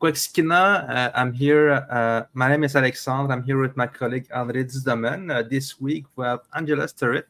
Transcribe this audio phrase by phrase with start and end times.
[0.00, 0.88] Quexkina.
[0.88, 1.86] Uh, I'm here.
[1.90, 3.32] Uh, my name is Alexandre.
[3.32, 5.28] I'm here with my colleague André Dizdemaine.
[5.34, 7.24] Uh, this week we have Angela Sterritt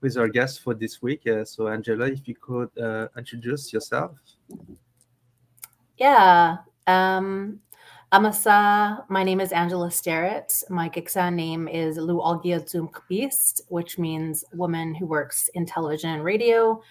[0.00, 1.26] with our guest for this week.
[1.26, 4.12] Uh, so, Angela, if you could uh, introduce yourself.
[5.98, 6.58] Yeah.
[6.86, 7.60] Um,
[8.12, 10.68] Amasa, my name is Angela Sterritt.
[10.70, 16.24] My Gitxsan name is Lu Algia Zumkbist, which means woman who works in television and
[16.24, 16.82] radio.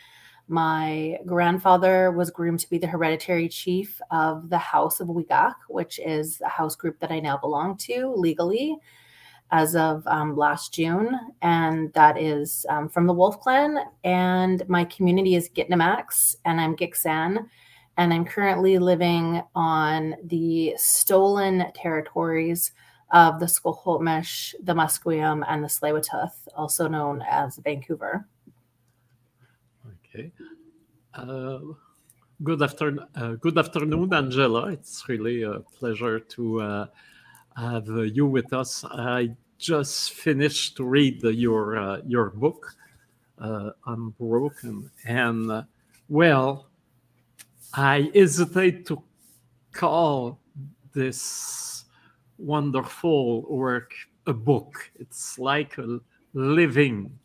[0.52, 6.00] My grandfather was groomed to be the hereditary chief of the House of Wigak, which
[6.04, 8.76] is a house group that I now belong to legally
[9.52, 11.16] as of um, last June.
[11.44, 13.78] And that is um, from the Wolf Clan.
[14.04, 17.46] And my community is Gitanmaax, and I'm Gitxsan.
[17.98, 22.72] And I'm currently living on the stolen territories
[23.12, 28.28] of the Squamish, the Musqueam, and the Tsleil-Waututh, also known as Vancouver.
[30.20, 30.32] Okay.
[31.14, 31.60] Uh,
[32.44, 34.68] good afternoon, uh, good afternoon, Angela.
[34.68, 36.86] It's really a pleasure to uh,
[37.56, 38.84] have you with us.
[38.84, 42.76] I just finished to read your uh, your book,
[43.40, 45.64] uh, Unbroken, and uh,
[46.10, 46.68] well,
[47.74, 49.02] I hesitate to
[49.72, 50.42] call
[50.92, 51.86] this
[52.38, 53.94] wonderful work
[54.28, 54.92] a book.
[55.00, 56.02] It's like a
[56.34, 57.18] living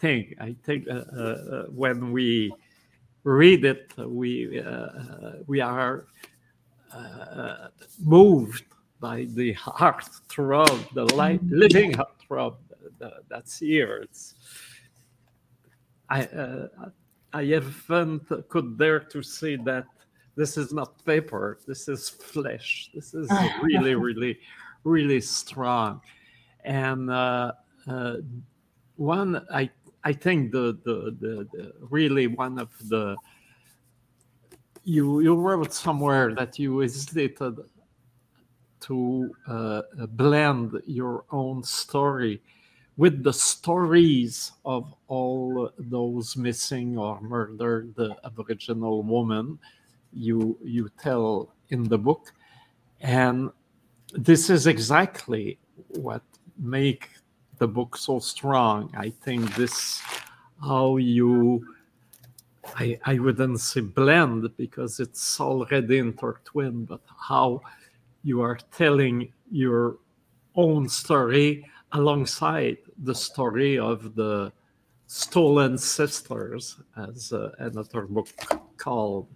[0.00, 0.34] thing.
[0.40, 2.52] I think uh, uh, when we
[3.24, 4.88] read it, we uh,
[5.46, 6.06] we are
[6.92, 7.68] uh,
[8.02, 8.64] moved
[9.00, 12.56] by the heart throb, the light, living heart throb
[13.28, 14.00] that's here.
[14.02, 14.34] It's,
[16.08, 16.68] I uh,
[17.32, 19.86] I haven't could dare to say that
[20.36, 21.58] this is not paper.
[21.66, 22.90] This is flesh.
[22.94, 23.30] This is
[23.62, 24.38] really, really,
[24.84, 26.00] really strong.
[26.64, 27.52] And uh,
[27.86, 28.16] uh,
[28.96, 29.70] one I
[30.02, 33.16] I think the, the, the, the, really one of the
[34.82, 37.58] you you wrote somewhere that you hesitated
[38.80, 42.40] to uh, blend your own story
[42.96, 47.94] with the stories of all those missing or murdered
[48.24, 49.58] Aboriginal women
[50.12, 52.32] you you tell in the book,
[53.00, 53.50] and
[54.12, 55.58] this is exactly
[55.88, 56.22] what
[56.58, 57.10] make
[57.60, 58.90] the book so strong.
[58.96, 60.02] I think this
[60.60, 61.64] how you
[62.76, 67.60] I, I wouldn't say blend because it's already intertwined, but how
[68.22, 69.98] you are telling your
[70.54, 74.52] own story alongside the story of the
[75.06, 78.28] stolen sisters, as uh, another book
[78.76, 79.26] called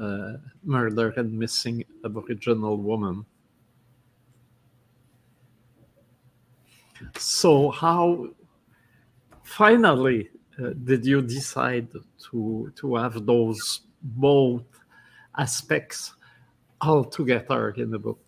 [0.00, 3.24] uh, Murder and Missing Aboriginal Woman.
[7.16, 8.28] So, how
[9.42, 11.88] finally uh, did you decide
[12.30, 14.64] to to have those both
[15.36, 16.14] aspects
[16.80, 18.20] all together in the book?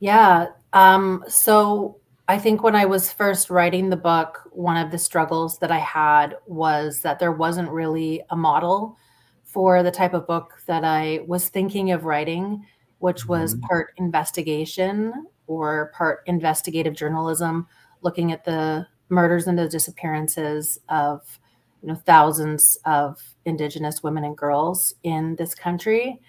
[0.00, 0.48] Yeah.
[0.72, 5.58] Um, so I think when I was first writing the book, one of the struggles
[5.58, 8.96] that I had was that there wasn't really a model
[9.44, 12.64] for the type of book that I was thinking of writing,
[12.98, 13.66] which was mm-hmm.
[13.66, 17.66] part investigation or part investigative journalism,
[18.02, 21.38] looking at the murders and the disappearances of
[21.82, 26.20] you know thousands of indigenous women and girls in this country.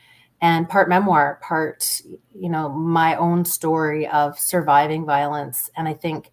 [0.42, 2.02] And part memoir part
[2.34, 5.70] you know my own story of surviving violence.
[5.78, 6.32] And i think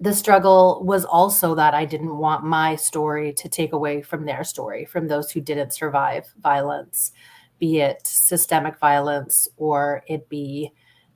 [0.00, 4.42] the struggle was also that i didn't want my story to take away from their
[4.42, 7.12] story from those who didn't survive violence
[7.58, 10.72] be it systemic violence or it be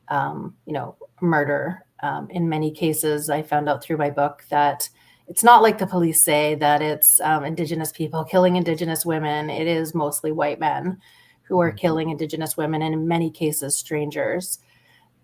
[0.08, 1.84] um, you know, murder.
[2.02, 4.88] Um, in many cases, I found out through my book that
[5.28, 9.50] it's not like the police say that it's um, Indigenous people killing Indigenous women.
[9.50, 10.98] It is mostly white men
[11.42, 11.78] who are mm-hmm.
[11.78, 14.58] killing Indigenous women, and in many cases, strangers.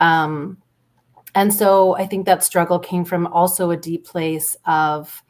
[0.00, 0.58] Um,
[1.34, 5.22] and so I think that struggle came from also a deep place of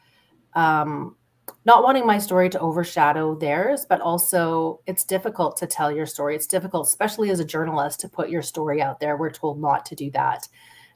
[0.55, 1.17] um,
[1.65, 6.35] not wanting my story to overshadow theirs, but also it's difficult to tell your story.
[6.35, 9.17] It's difficult, especially as a journalist, to put your story out there.
[9.17, 10.49] We're told not to do that.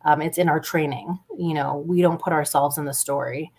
[0.04, 1.18] Um, it's in our training.
[1.38, 3.52] You know, we don't put ourselves in the story.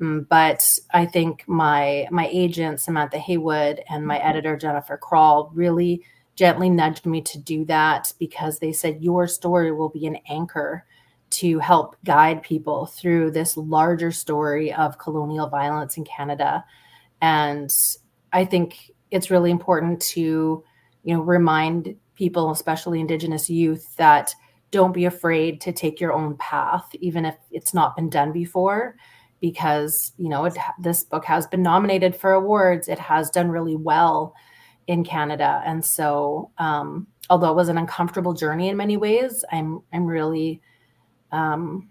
[0.00, 6.04] Um, but I think my my agent Samantha Haywood and my editor Jennifer Krall really
[6.34, 10.84] gently nudged me to do that because they said your story will be an anchor
[11.32, 16.64] to help guide people through this larger story of colonial violence in Canada.
[17.20, 17.70] And
[18.32, 20.64] I think it's really important to,
[21.04, 24.34] you know, remind people, especially Indigenous youth, that
[24.70, 28.96] don't be afraid to take your own path, even if it's not been done before,
[29.40, 32.88] because you know it, this book has been nominated for awards.
[32.88, 34.34] It has done really well
[34.86, 35.62] in Canada.
[35.64, 40.60] And so, um, although it was an uncomfortable journey in many ways, I'm I'm really
[41.32, 41.88] um,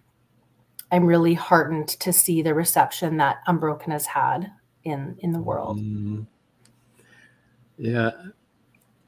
[0.92, 4.52] I'm really heartened to see the reception that Unbroken has had
[4.84, 5.80] in in the world.
[5.80, 6.28] Mm.
[7.78, 8.12] Yeah.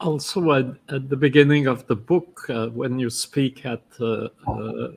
[0.00, 4.88] Also, at, at, the beginning of the book, uh, when you speak at uh, uh,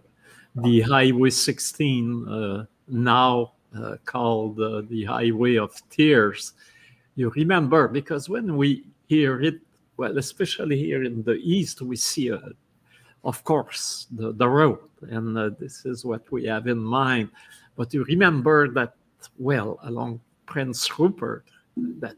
[0.55, 6.53] the Highway 16, uh, now uh, called uh, the Highway of Tears,
[7.15, 9.59] you remember because when we hear it,
[9.97, 12.31] well, especially here in the East, we see,
[13.27, 17.29] of course, the, the road, and this is what we have in mind.
[17.75, 18.93] But you remember that,
[19.37, 21.43] well, along Prince Rupert,
[21.99, 22.15] that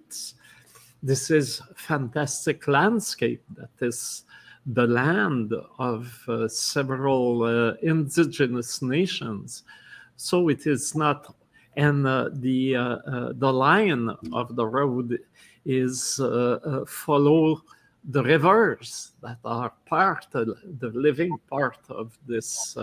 [1.01, 4.23] this is fantastic landscape that is
[4.67, 9.63] the land of uh, several uh, indigenous nations.
[10.15, 11.33] So it is not,
[11.75, 15.17] and uh, the uh, uh, the line of the road
[15.65, 17.63] is uh, follow
[18.03, 20.47] the rivers that are part, of
[20.79, 22.77] the living part of this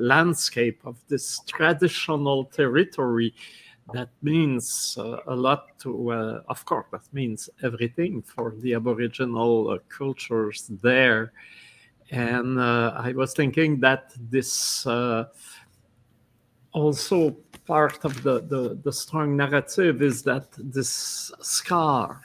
[0.00, 3.32] landscape of this traditional territory
[3.92, 9.70] that means uh, a lot to, uh, of course, that means everything for the Aboriginal
[9.70, 11.32] uh, cultures there.
[12.10, 15.24] And uh, I was thinking that this uh,
[16.72, 17.30] also
[17.66, 22.20] part of the, the, the, strong narrative is that this scar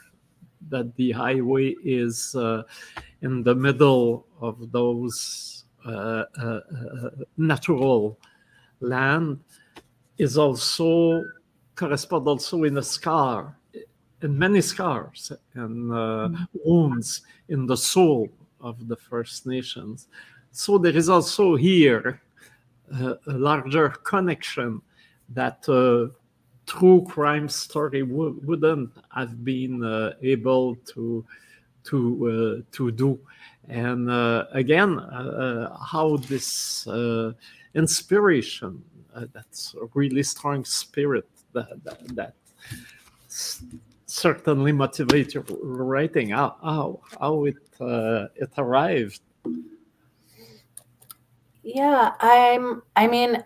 [0.69, 2.63] that the highway is uh,
[3.21, 5.65] in the middle of those
[7.37, 8.17] natural
[8.79, 9.39] land
[10.17, 11.23] is also
[11.75, 13.57] correspond also in a scar,
[14.21, 16.43] in many scars and uh, mm-hmm.
[16.65, 18.29] wounds in the soul
[18.61, 20.07] of the First Nations.
[20.51, 22.21] So there is also here
[22.93, 24.81] uh, a larger connection
[25.29, 26.13] that uh,
[26.65, 31.25] true crime story w- wouldn't have been uh, able to
[31.85, 33.19] to uh, to do.
[33.69, 36.85] And uh, again, how this
[37.73, 38.83] inspiration,
[39.33, 42.33] that's a really strong spirit that, that, that
[44.05, 46.29] certainly motivate your writing.
[46.29, 49.21] How how, how it uh, it arrived.
[51.63, 52.83] Yeah, I'm.
[52.95, 53.43] I mean,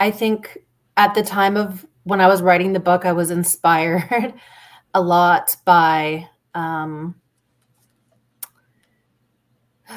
[0.00, 0.58] I think
[0.96, 4.34] at the time of when I was writing the book, I was inspired
[4.94, 6.28] a lot by.
[6.54, 7.14] Um,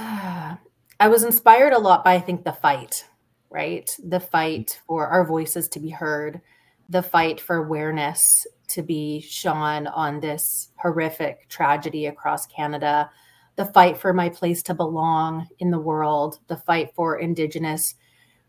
[0.99, 3.05] I was inspired a lot by I think the fight,
[3.49, 3.89] right?
[4.03, 6.41] The fight for our voices to be heard,
[6.89, 13.09] the fight for awareness to be shone on this horrific tragedy across Canada,
[13.55, 17.95] the fight for my place to belong in the world, the fight for Indigenous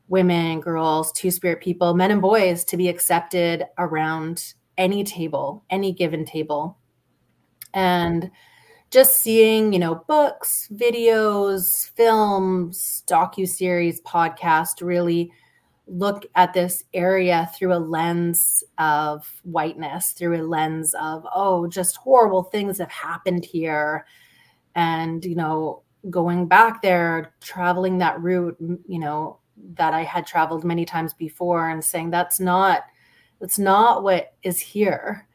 [0.08, 5.92] women, girls, two spirit people, men and boys to be accepted around any table, any
[5.92, 6.78] given table.
[7.72, 8.30] And
[8.90, 11.64] just seeing, you know, books, videos,
[11.96, 15.32] films, docu-series, podcast really
[15.86, 21.96] look at this area through a lens of whiteness, through a lens of, oh, just
[21.96, 24.06] horrible things have happened here.
[24.74, 29.40] And, you know, going back there, traveling that route, you know,
[29.74, 32.82] that I had traveled many times before and saying that's not
[33.40, 35.26] that's not what is here.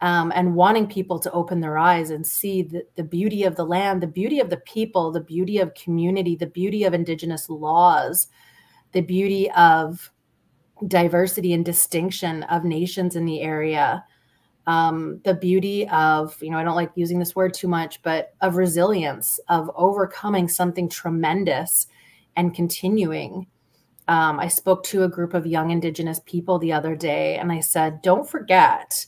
[0.00, 3.64] Um, and wanting people to open their eyes and see the, the beauty of the
[3.64, 8.28] land, the beauty of the people, the beauty of community, the beauty of indigenous laws,
[8.92, 10.12] the beauty of
[10.86, 14.04] diversity and distinction of nations in the area
[14.68, 18.34] um, the beauty of you know i don't like using this word too much but
[18.42, 21.86] of resilience of overcoming something tremendous
[22.36, 23.46] and continuing
[24.08, 27.60] um, i spoke to a group of young indigenous people the other day and i
[27.60, 29.06] said don't forget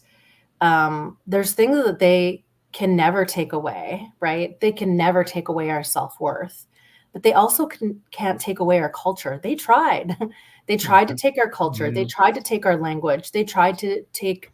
[0.62, 5.71] um, there's things that they can never take away right they can never take away
[5.71, 6.66] our self-worth
[7.12, 9.40] but they also can, can't take away our culture.
[9.42, 10.16] They tried.
[10.66, 11.28] they tried to mm-hmm.
[11.28, 11.87] take our culture.
[11.87, 11.95] Mm-hmm.
[11.95, 13.33] They tried to take our language.
[13.33, 14.50] They tried to take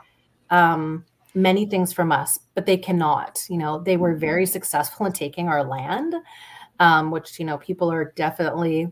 [0.51, 3.41] um, many things from us, but they cannot.
[3.51, 4.53] You know, they were very mm-hmm.
[4.53, 6.15] successful in taking our land,
[6.81, 8.91] um, which you know people are definitely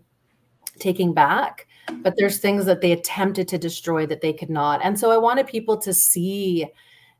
[0.78, 1.66] taking back.
[2.02, 4.80] But there's things that they attempted to destroy that they could not.
[4.82, 6.66] And so I wanted people to see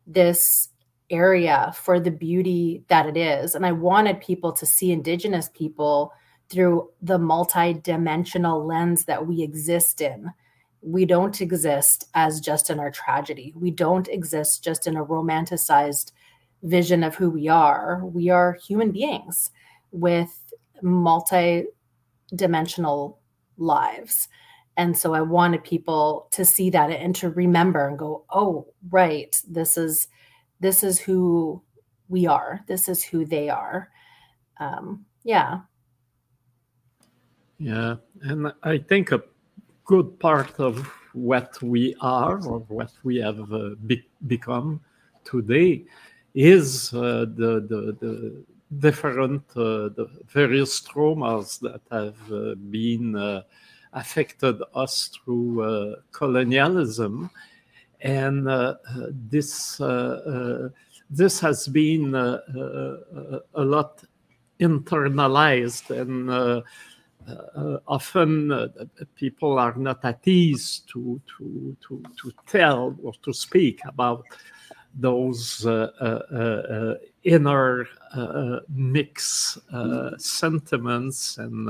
[0.06, 0.68] this
[1.11, 3.54] area for the beauty that it is.
[3.54, 6.12] And I wanted people to see Indigenous people
[6.49, 10.32] through the multi-dimensional lens that we exist in
[10.84, 16.12] we don't exist as just in our tragedy we don't exist just in a romanticized
[16.62, 19.50] vision of who we are we are human beings
[19.92, 20.42] with
[20.82, 23.18] multi-dimensional
[23.56, 24.28] lives
[24.76, 29.40] and so i wanted people to see that and to remember and go oh right
[29.49, 30.08] this is
[30.61, 31.62] this is who
[32.08, 32.61] we are.
[32.66, 33.90] This is who they are.
[34.61, 35.61] Um, yeah.
[37.58, 37.96] Yeah.
[38.23, 39.23] And I think a
[39.84, 44.80] good part of what we are or what we have uh, be- become
[45.25, 45.84] today
[46.34, 48.44] is uh, the, the, the
[48.78, 53.43] different uh, the various traumas that have uh, been uh,
[53.93, 57.31] affected us through colonialism.
[58.00, 58.47] And
[59.31, 59.81] this
[61.11, 64.02] this has been a lot
[64.61, 66.62] internalized and
[67.26, 68.69] uh, often uh,
[69.14, 74.25] people are not at ease to, to, to, to tell or to speak about
[74.95, 77.87] those uh, inner
[78.69, 79.59] mix
[80.19, 81.69] sentiments and,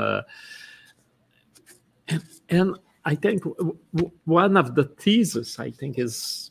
[2.09, 3.45] and, and I think
[4.25, 6.51] one of the theses I think is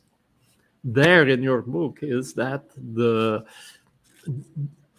[0.84, 3.44] there in your book is that the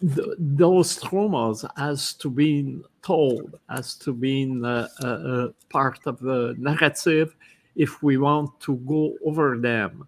[0.02, 6.54] those traumas as to be told, as to be uh, uh, uh, part of the
[6.58, 7.34] narrative
[7.76, 10.06] if we want to go over them.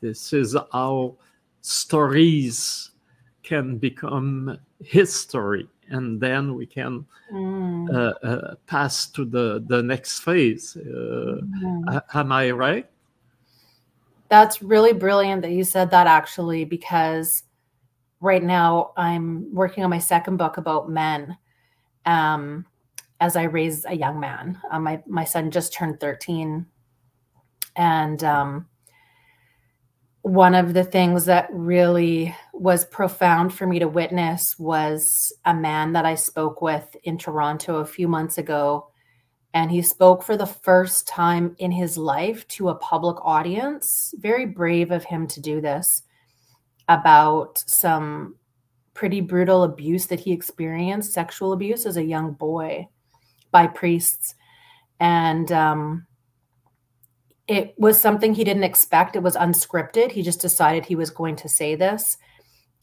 [0.00, 1.16] This is how
[1.62, 2.90] stories
[3.44, 7.94] can become history and then we can mm.
[7.94, 10.76] uh, uh, pass to the, the next phase.
[10.76, 12.02] Uh, mm.
[12.14, 12.90] Am I right?
[14.28, 17.44] That's really brilliant that you said that actually, because
[18.20, 21.36] right now I'm working on my second book about men.
[22.06, 22.66] Um,
[23.20, 26.66] as I raise a young man, uh, my my son just turned 13,
[27.76, 28.66] and um,
[30.24, 35.92] one of the things that really was profound for me to witness was a man
[35.92, 38.88] that I spoke with in Toronto a few months ago.
[39.52, 44.14] And he spoke for the first time in his life to a public audience.
[44.16, 46.04] Very brave of him to do this
[46.88, 48.36] about some
[48.94, 52.88] pretty brutal abuse that he experienced, sexual abuse as a young boy
[53.50, 54.36] by priests.
[55.00, 56.06] And um,
[57.46, 59.16] it was something he didn't expect.
[59.16, 60.10] It was unscripted.
[60.10, 62.16] He just decided he was going to say this.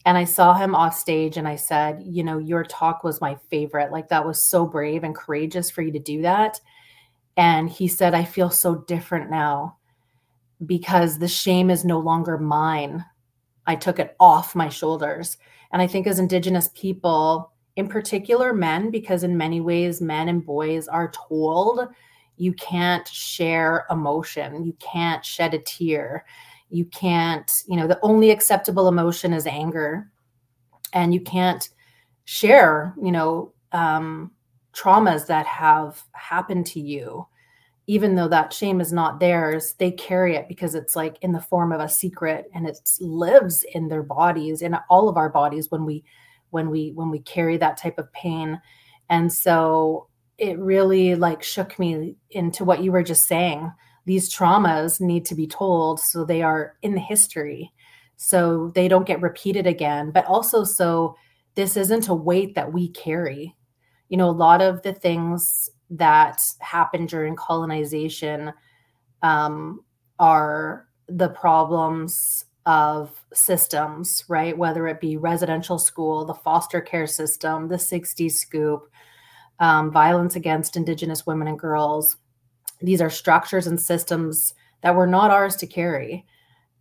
[0.06, 3.38] And I saw him off stage and I said, You know, your talk was my
[3.50, 3.92] favorite.
[3.92, 6.60] Like, that was so brave and courageous for you to do that.
[7.38, 9.78] And he said, I feel so different now
[10.66, 13.04] because the shame is no longer mine.
[13.66, 15.38] I took it off my shoulders.
[15.72, 20.46] And I think as Indigenous people, in particular men, because in many ways, men and
[20.46, 21.88] boys are told
[22.42, 26.26] you can't share emotion, you can't shed a tear,
[26.70, 30.10] you can't, you know, the only acceptable emotion is anger.
[30.94, 31.70] And you can't
[32.26, 34.32] share, you know, um,
[34.74, 37.28] traumas that have happened to you
[37.88, 41.42] even though that shame is not theirs, they carry it because it's like in the
[41.42, 45.70] form of a secret and it lives in their bodies, in all of our bodies
[45.72, 46.04] when we
[46.52, 48.62] when we when we carry that type of pain.
[49.10, 50.08] And so
[50.42, 53.72] it really like shook me into what you were just saying.
[54.06, 57.72] These traumas need to be told so they are in the history
[58.18, 61.16] so they don't get repeated again, but also so
[61.56, 63.56] this isn't a weight that we carry.
[64.10, 68.52] You know, a lot of the things that happened during colonization
[69.22, 69.84] um,
[70.18, 74.58] are the problems of systems, right?
[74.58, 78.90] Whether it be residential school, the foster care system, the 60s scoop,
[79.62, 82.18] um, violence against Indigenous women and girls.
[82.82, 86.26] These are structures and systems that were not ours to carry.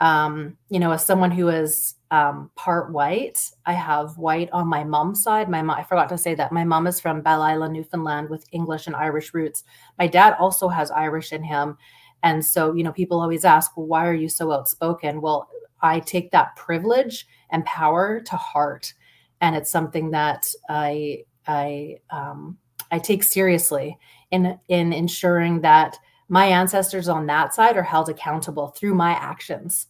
[0.00, 3.50] Um, you know, as someone who is um, part white.
[3.66, 5.48] I have white on my mom's side.
[5.48, 8.46] My mom, I forgot to say that my mom is from Belle Isle, Newfoundland, with
[8.52, 9.62] English and Irish roots.
[9.98, 11.76] My dad also has Irish in him,
[12.22, 15.48] and so you know, people always ask, "Well, why are you so outspoken?" Well,
[15.82, 18.92] I take that privilege and power to heart,
[19.40, 22.58] and it's something that I I um,
[22.90, 23.98] I take seriously
[24.30, 25.96] in in ensuring that
[26.28, 29.88] my ancestors on that side are held accountable through my actions.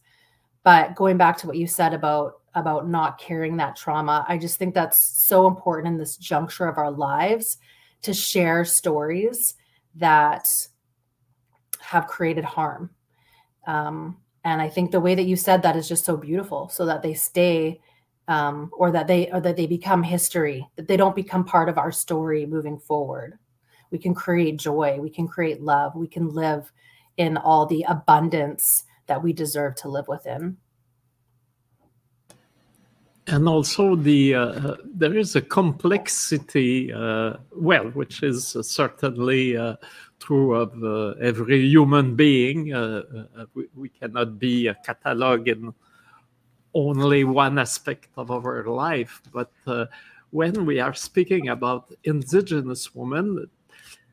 [0.63, 4.57] But going back to what you said about about not carrying that trauma i just
[4.57, 7.57] think that's so important in this juncture of our lives
[8.01, 9.55] to share stories
[9.95, 10.45] that
[11.79, 12.89] have created harm.
[13.67, 16.85] Um, and i think the way that you said that is just so beautiful so
[16.85, 17.79] that they stay
[18.27, 21.77] um, or that they or that they become history that they don't become part of
[21.77, 23.37] our story moving forward
[23.89, 26.71] we can create joy we can create love we can live
[27.17, 30.57] in all the abundance that we deserve to live within.
[33.27, 39.75] And also, the uh, there is a complexity, uh, well, which is certainly uh,
[40.19, 42.73] true of uh, every human being.
[42.73, 43.03] Uh,
[43.37, 45.73] uh, we, we, cannot be a catalog in
[46.73, 49.21] only one aspect of our life.
[49.33, 49.85] But uh,
[50.31, 53.49] when we are speaking about indigenous women,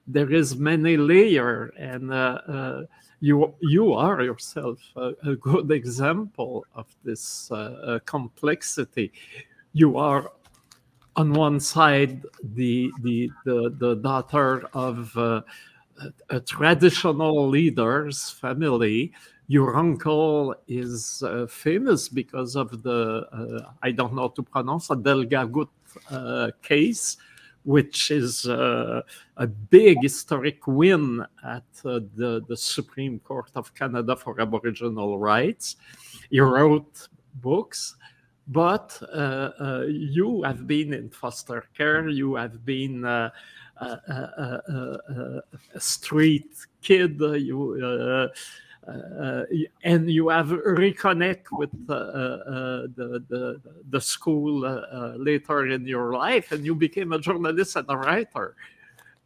[0.06, 2.82] there is many layer, and uh, uh,
[3.20, 9.12] you you are yourself a, a good example of this uh, uh, complexity.
[9.74, 10.32] You are
[11.16, 12.22] on one side
[12.54, 15.42] the the the, the daughter of uh,
[16.00, 19.12] a, a traditional leader's family
[19.48, 24.90] your uncle is uh, famous because of the uh, I don't know how to pronounce
[24.90, 25.68] a Delgamuukw
[26.10, 27.16] uh, case,
[27.64, 29.00] which is uh,
[29.38, 35.76] a big historic win at uh, the the Supreme Court of Canada for Aboriginal rights.
[36.30, 37.96] He wrote books.
[38.50, 42.08] But uh, you have been in foster care.
[42.08, 43.30] You have been a
[45.78, 47.20] street kid.
[47.20, 48.30] You
[48.88, 49.44] uh,
[49.84, 54.60] and you have reconnect with uh, uh, the, the, the school
[55.16, 58.56] later in your life, and you became a journalist and a writer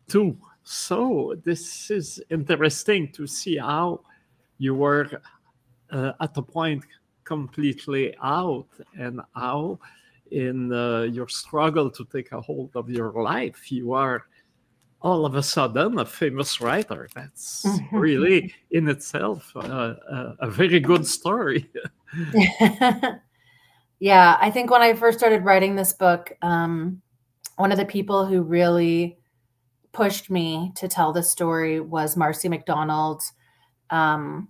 [0.09, 0.37] too.
[0.65, 4.01] So this is interesting to see how
[4.59, 5.09] you were
[5.91, 6.85] at a point
[7.25, 9.79] completely out and how
[10.31, 14.27] in uh, your struggle to take a hold of your life you are
[15.03, 17.09] all of a sudden a famous writer.
[17.15, 17.97] That's mm-hmm.
[17.97, 21.69] really in itself uh, a, a very good story.
[23.99, 27.03] yeah, I think when I first started writing this book, um,
[27.57, 29.19] one of the people who really
[29.93, 33.23] pushed me to tell the story was Marcy McDonald,
[33.91, 34.49] um,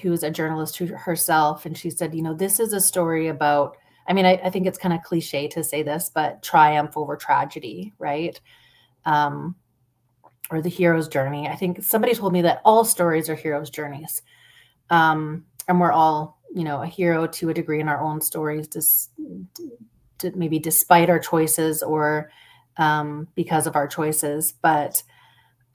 [0.00, 1.66] who's a journalist herself.
[1.66, 3.76] And she said, you know, this is a story about,
[4.08, 7.14] I mean, I, I think it's kind of cliche to say this, but triumph over
[7.14, 8.40] tragedy, right?
[9.04, 9.54] Um,
[10.52, 11.48] or the hero's journey.
[11.48, 14.22] I think somebody told me that all stories are hero's journeys.
[14.90, 18.68] Um, and we're all, you know, a hero to a degree in our own stories,
[18.68, 19.10] just
[20.34, 22.30] maybe despite our choices or
[22.76, 24.52] um, because of our choices.
[24.62, 25.02] But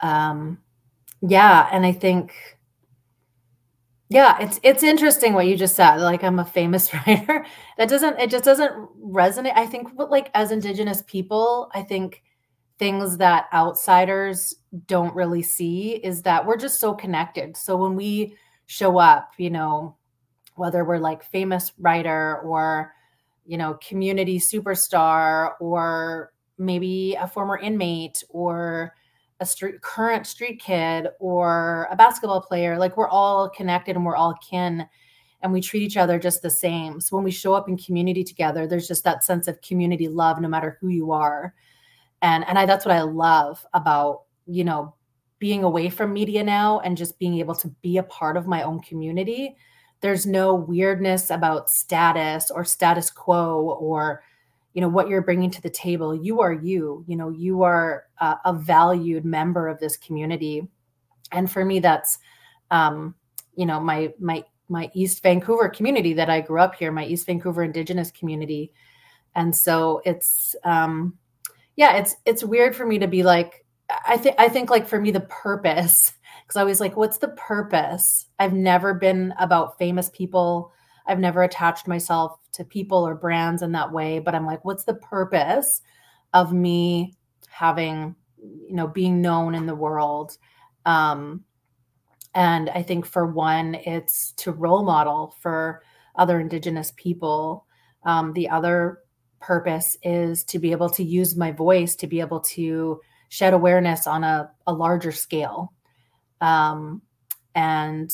[0.02, 0.60] um,
[1.22, 2.34] yeah, and I think
[4.10, 5.98] yeah, it's it's interesting what you just said.
[5.98, 7.46] Like I'm a famous writer.
[7.78, 9.54] That doesn't it just doesn't resonate.
[9.56, 12.24] I think like as indigenous people, I think
[12.80, 17.58] things that outsiders don't really see is that we're just so connected.
[17.58, 18.36] So when we
[18.68, 19.96] show up, you know,
[20.56, 22.94] whether we're like famous writer or,
[23.46, 28.94] you know, community superstar or maybe a former inmate or
[29.40, 34.16] a street current street kid or a basketball player, like we're all connected and we're
[34.16, 34.86] all kin
[35.42, 37.00] and we treat each other just the same.
[37.00, 40.40] So when we show up in community together, there's just that sense of community love
[40.42, 41.54] no matter who you are
[42.22, 44.94] and and I that's what I love about you know
[45.40, 48.64] being away from media now and just being able to be a part of my
[48.64, 49.56] own community.
[50.02, 54.24] There's no weirdness about status or status quo or
[54.74, 56.16] you know what you're bringing to the table.
[56.16, 57.04] You are you.
[57.08, 60.68] You know you are a, a valued member of this community,
[61.32, 62.20] and for me that's
[62.70, 63.16] um,
[63.56, 67.26] you know my my my East Vancouver community that I grew up here, my East
[67.26, 68.72] Vancouver Indigenous community,
[69.34, 71.18] and so it's um,
[71.78, 73.66] yeah, it's it's weird for me to be like
[74.06, 76.12] I think I think like for me the purpose
[76.44, 78.26] because I was like, what's the purpose?
[78.40, 80.74] I've never been about famous people.
[81.06, 84.20] I've never attached myself to people or brands in that way.
[84.20, 85.82] But I'm like, what's the purpose
[86.34, 87.16] of me
[87.50, 90.38] having, you know, being known in the world?
[90.86, 91.46] Um,
[92.34, 95.82] and I think for one, it's to role model for
[96.16, 97.66] other Indigenous people.
[98.04, 99.00] Um, the other
[99.40, 104.08] purpose is to be able to use my voice to be able to shed awareness
[104.08, 105.74] on a, a larger scale.
[106.42, 107.02] Um,
[107.56, 108.12] and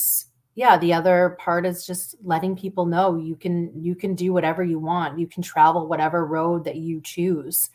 [0.55, 4.63] yeah, the other part is just letting people know you can you can do whatever
[4.63, 5.19] you want.
[5.19, 7.69] You can travel whatever road that you choose.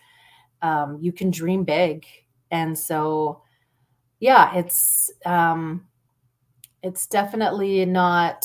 [0.63, 2.07] Um, you can dream big.
[2.51, 3.43] And so
[4.21, 5.87] yeah, it's um
[6.83, 8.45] it's definitely not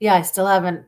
[0.00, 0.86] yeah, I still haven't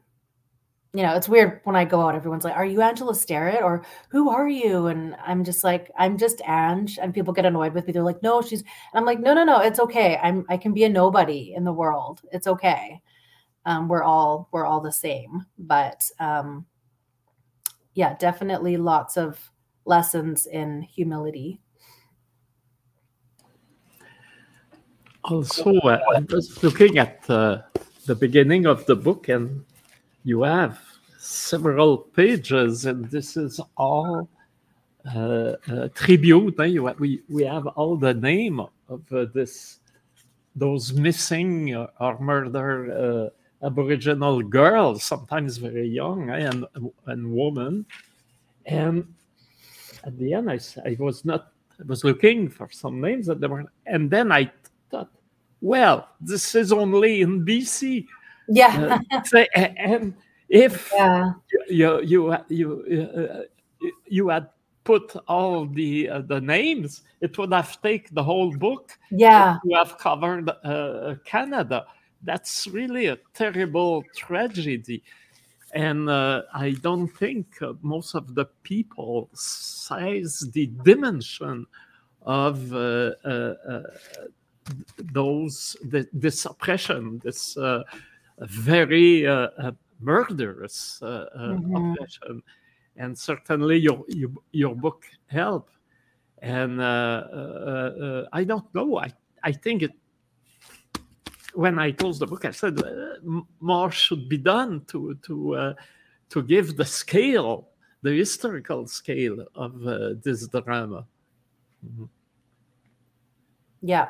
[0.94, 3.62] you know, it's weird when I go out, everyone's like, Are you Angela Sterritt?
[3.62, 4.88] Or who are you?
[4.88, 6.98] And I'm just like, I'm just Ange.
[7.00, 7.92] And people get annoyed with me.
[7.92, 10.18] They're like, No, she's and I'm like, No, no, no, it's okay.
[10.22, 12.20] I'm I can be a nobody in the world.
[12.30, 13.00] It's okay.
[13.64, 15.46] Um, we're all we're all the same.
[15.58, 16.66] But um
[17.94, 19.50] yeah, definitely lots of
[19.84, 21.60] lessons in humility.
[25.24, 27.62] Also, uh, I'm just looking at uh,
[28.06, 29.64] the beginning of the book and
[30.24, 30.80] you have
[31.18, 34.28] several pages, and this is all
[35.14, 36.58] uh, uh, tribute.
[36.60, 36.64] Eh?
[36.66, 39.80] You, we we have all the name of uh, this
[40.54, 43.32] those missing or murdered
[43.62, 46.66] Aboriginal girls, sometimes very young, eh, and
[47.06, 47.86] and woman.
[48.66, 49.12] And
[50.04, 51.52] at the end, I, I was not.
[51.80, 54.50] I was looking for some names that there were, and then I
[54.90, 55.10] thought,
[55.60, 58.06] well, this is only in BC.
[58.48, 59.00] Yeah.
[59.10, 60.14] Uh, and
[60.48, 61.32] if yeah.
[61.68, 64.48] you you you uh, you had
[64.84, 68.98] put all the uh, the names, it would have taken the whole book.
[69.10, 71.86] Yeah, to have covered uh, Canada.
[72.22, 75.02] That's really a terrible tragedy,
[75.72, 81.66] and uh, I don't think uh, most of the people size the dimension
[82.24, 83.82] of uh, uh,
[84.98, 87.56] those the, this oppression, this
[88.38, 89.22] very
[90.00, 91.74] murderous mm-hmm.
[91.74, 92.42] oppression
[92.96, 95.70] and certainly your your, your book help.
[96.38, 96.84] And uh,
[97.32, 98.98] uh, uh, I don't know.
[98.98, 99.92] I I think it.
[101.54, 102.80] When I closed the book, I said
[103.60, 105.74] more should be done to to
[106.30, 107.68] to give the scale,
[108.02, 109.80] the historical scale of
[110.22, 111.06] this drama.
[111.86, 112.04] Mm-hmm.
[113.82, 114.08] Yeah.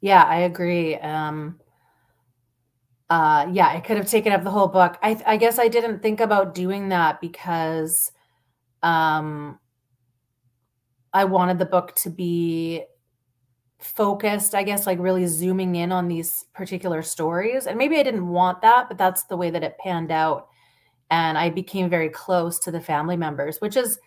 [0.00, 0.96] Yeah, I agree.
[0.96, 1.60] Um,
[3.12, 4.96] uh, yeah, I could have taken up the whole book.
[5.02, 8.10] I, I guess I didn't think about doing that because
[8.82, 9.58] um,
[11.12, 12.84] I wanted the book to be
[13.80, 17.66] focused, I guess, like really zooming in on these particular stories.
[17.66, 20.48] And maybe I didn't want that, but that's the way that it panned out.
[21.10, 23.98] And I became very close to the family members, which is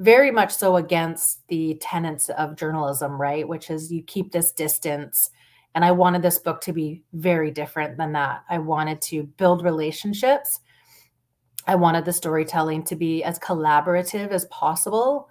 [0.00, 3.46] very much so against the tenets of journalism, right?
[3.46, 5.30] Which is you keep this distance
[5.78, 8.42] and I wanted this book to be very different than that.
[8.50, 10.58] I wanted to build relationships.
[11.68, 15.28] I wanted the storytelling to be as collaborative as possible.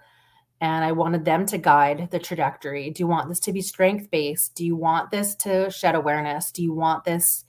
[0.62, 2.88] And I wanted them to guide the trajectory.
[2.88, 4.54] Do you want this to be strength based?
[4.54, 6.50] Do you want this to shed awareness?
[6.50, 7.44] Do you want this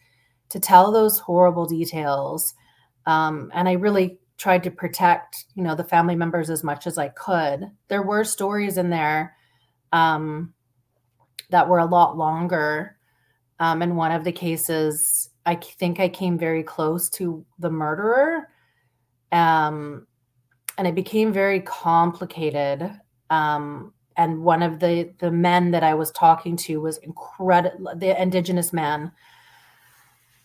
[0.50, 2.54] to tell those horrible details?
[3.06, 6.98] Um, and I really tried to protect, you know, the family members as much as
[6.98, 7.72] I could.
[7.88, 9.38] There were stories in there
[9.94, 10.54] um,
[11.50, 12.98] that were a lot longer.
[13.60, 18.50] Um, in one of the cases, I think I came very close to the murderer.
[19.32, 20.08] Um,
[20.78, 22.90] and it became very complicated.
[23.30, 27.94] Um, and one of the the men that I was talking to was incredible.
[27.96, 29.12] The indigenous man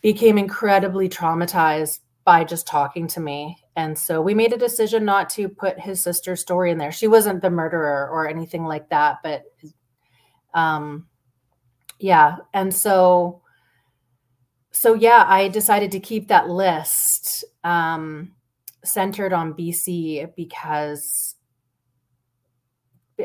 [0.01, 3.57] became incredibly traumatized by just talking to me.
[3.75, 6.91] And so we made a decision not to put his sister's story in there.
[6.91, 9.43] She wasn't the murderer or anything like that, but
[10.55, 11.07] um,
[11.99, 12.37] yeah.
[12.53, 13.41] And so,
[14.71, 18.31] so yeah, I decided to keep that list um,
[18.83, 21.35] centered on BC because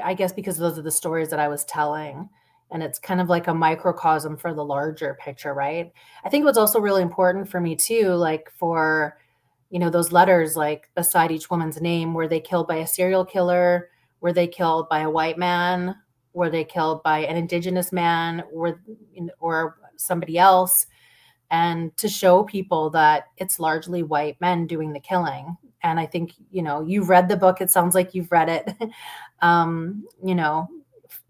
[0.05, 2.29] I guess because those are the stories that I was telling.
[2.73, 5.93] And it's kind of like a microcosm for the larger picture, right?
[6.25, 9.19] I think what's also really important for me too, like for,
[9.71, 13.25] you know, those letters, like beside each woman's name, were they killed by a serial
[13.25, 13.91] killer?
[14.21, 15.97] Were they killed by a white man?
[16.33, 18.81] Were they killed by an indigenous man or
[19.39, 20.87] or somebody else?
[21.51, 25.57] And to show people that it's largely white men doing the killing.
[25.83, 28.73] And i think you know you've read the book it sounds like you've read it.
[29.43, 30.69] Um, you know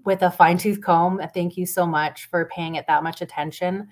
[0.05, 3.89] with a fine-tooth comb thank you so much for paying it that much attention.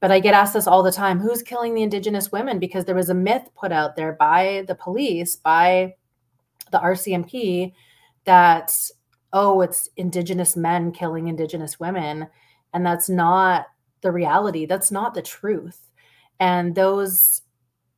[0.00, 2.58] But i get asked this all the time who's killing the indigenous women?
[2.58, 5.94] Because there was a myth put out there by the police by
[6.70, 7.72] the rcmp
[8.24, 8.72] that
[9.36, 12.26] oh, it's indigenous men killing indigenous women.
[12.72, 13.66] And that's not
[14.00, 14.64] the reality.
[14.64, 15.78] That's not the truth.
[16.40, 17.42] And those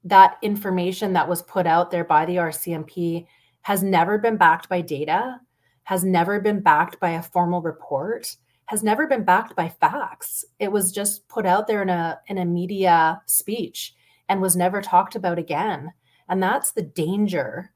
[0.03, 3.27] that information that was put out there by the RCMP
[3.63, 5.41] has never been backed by data,
[5.85, 8.35] has never been backed by a formal report,
[8.67, 10.45] has never been backed by facts.
[10.59, 13.95] It was just put out there in a in a media speech
[14.29, 15.93] and was never talked about again.
[16.29, 17.71] And that's the danger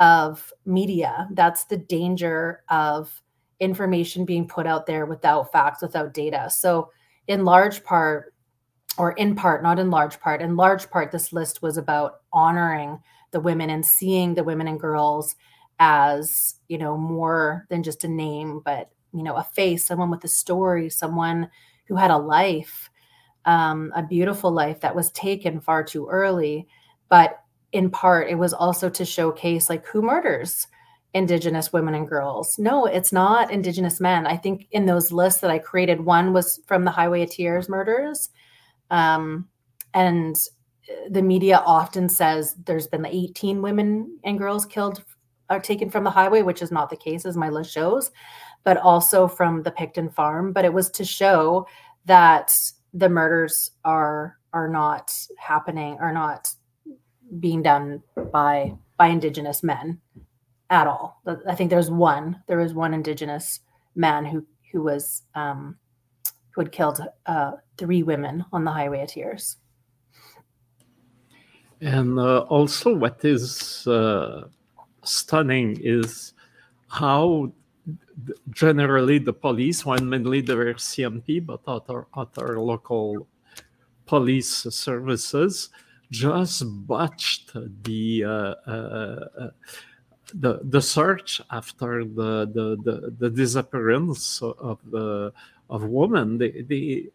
[0.00, 1.28] of media.
[1.32, 3.22] That's the danger of
[3.60, 6.48] information being put out there without facts, without data.
[6.50, 6.90] So,
[7.26, 8.34] in large part,
[8.98, 13.00] or in part, not in large part, in large part, this list was about honoring
[13.30, 15.34] the women and seeing the women and girls
[15.78, 20.22] as, you know, more than just a name, but, you know, a face, someone with
[20.24, 21.48] a story, someone
[21.86, 22.90] who had a life,
[23.44, 26.66] um, a beautiful life that was taken far too early.
[27.08, 27.40] But
[27.74, 30.66] in part it was also to showcase like who murders
[31.12, 32.56] indigenous women and girls.
[32.58, 34.26] No it's not indigenous men.
[34.26, 37.68] I think in those lists that i created one was from the highway of tears
[37.68, 38.30] murders.
[38.90, 39.48] Um,
[39.92, 40.34] and
[41.08, 45.02] the media often says there's been 18 women and girls killed
[45.48, 48.10] are taken from the highway which is not the case as my list shows
[48.64, 50.52] but also from the Pickton farm.
[50.52, 51.68] But it was to show
[52.06, 52.50] that
[52.92, 56.48] the murders are are not happening, are not
[57.40, 60.00] being done by by indigenous men
[60.70, 61.20] at all.
[61.48, 62.42] I think there's one.
[62.46, 63.60] There was one indigenous
[63.94, 65.76] man who who was um,
[66.50, 69.56] who had killed uh, three women on the highway of tears.
[71.80, 74.48] And uh, also, what is uh,
[75.02, 76.32] stunning is
[76.88, 77.52] how
[78.50, 83.26] generally the police, when mainly the RCMP, but other other local
[84.06, 85.70] police services,
[86.14, 87.50] just botched
[87.82, 89.50] the uh, uh, uh,
[90.32, 95.32] the the search after the the the, the disappearance of the
[95.68, 96.38] of women.
[96.38, 97.10] They they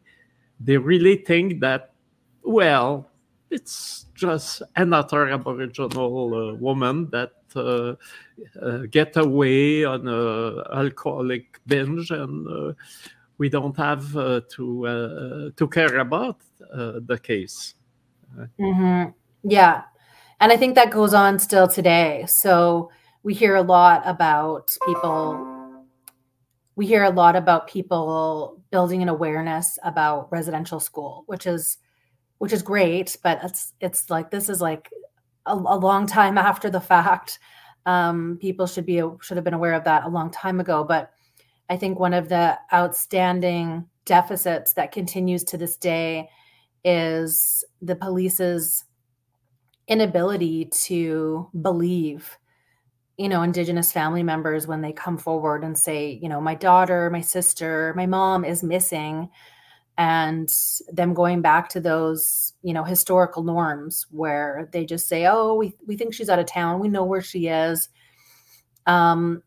[0.60, 1.94] they really think that
[2.44, 3.10] well
[3.50, 7.96] it's just another Aboriginal uh, woman that uh,
[8.62, 12.74] uh, get away on a alcoholic binge, and uh,
[13.38, 17.76] we don't have uh, to to care about the case.
[18.60, 19.12] Mm-hmm.
[19.44, 19.84] Yeah,
[20.40, 22.26] and I think that goes on still today.
[22.28, 22.92] So
[23.24, 25.86] we hear a lot about people.
[26.76, 31.78] We hear a lot about people building an awareness about residential school, which is
[32.38, 34.90] which is great, but it's it's like this is like
[35.46, 37.40] a, a long time after the fact.
[37.86, 40.84] Um, people should be should have been aware of that a long time ago.
[40.84, 41.12] But
[41.70, 46.30] I think one of the outstanding deficits that continues to this day
[46.84, 48.86] is the police's
[49.88, 52.38] inability to believe
[53.18, 57.10] you know indigenous family members when they come forward and say you know my daughter
[57.10, 59.30] my sister my mom is missing
[60.00, 60.50] and
[60.94, 65.74] them going back to those you know historical norms where they just say oh we,
[65.86, 66.80] we think she's out of town.
[66.80, 67.90] We know where she is.
[68.88, 69.44] Um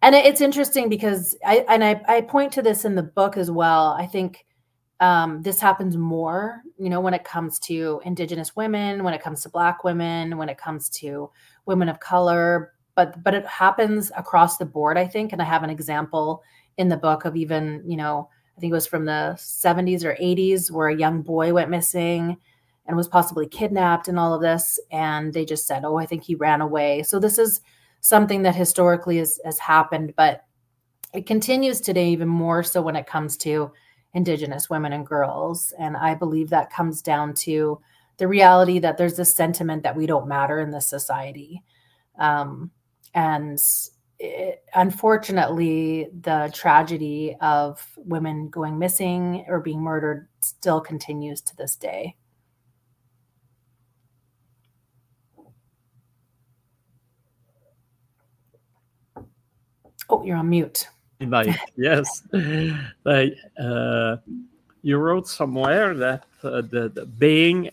[0.00, 3.50] and it's interesting because i and I, I point to this in the book as
[3.50, 3.96] well.
[3.98, 4.46] I think
[5.00, 9.42] um, this happens more you know when it comes to indigenous women when it comes
[9.42, 11.30] to black women when it comes to
[11.66, 15.64] women of color but but it happens across the board i think and i have
[15.64, 16.42] an example
[16.78, 20.14] in the book of even you know I think it was from the 70s or
[20.14, 22.36] 80s, where a young boy went missing
[22.86, 24.78] and was possibly kidnapped and all of this.
[24.92, 27.02] And they just said, oh, I think he ran away.
[27.02, 27.60] So this is
[28.00, 30.44] something that historically has, has happened, but
[31.12, 33.72] it continues today even more so when it comes to
[34.14, 35.72] Indigenous women and girls.
[35.78, 37.80] And I believe that comes down to
[38.16, 41.62] the reality that there's this sentiment that we don't matter in this society.
[42.18, 42.70] Um,
[43.12, 43.60] and
[44.20, 51.76] it, unfortunately, the tragedy of women going missing or being murdered still continues to this
[51.76, 52.16] day.
[60.08, 60.88] Oh, you're on mute.
[61.30, 62.22] Like, yes.
[63.04, 64.16] Like, uh,
[64.82, 67.70] you wrote somewhere that uh, the, the being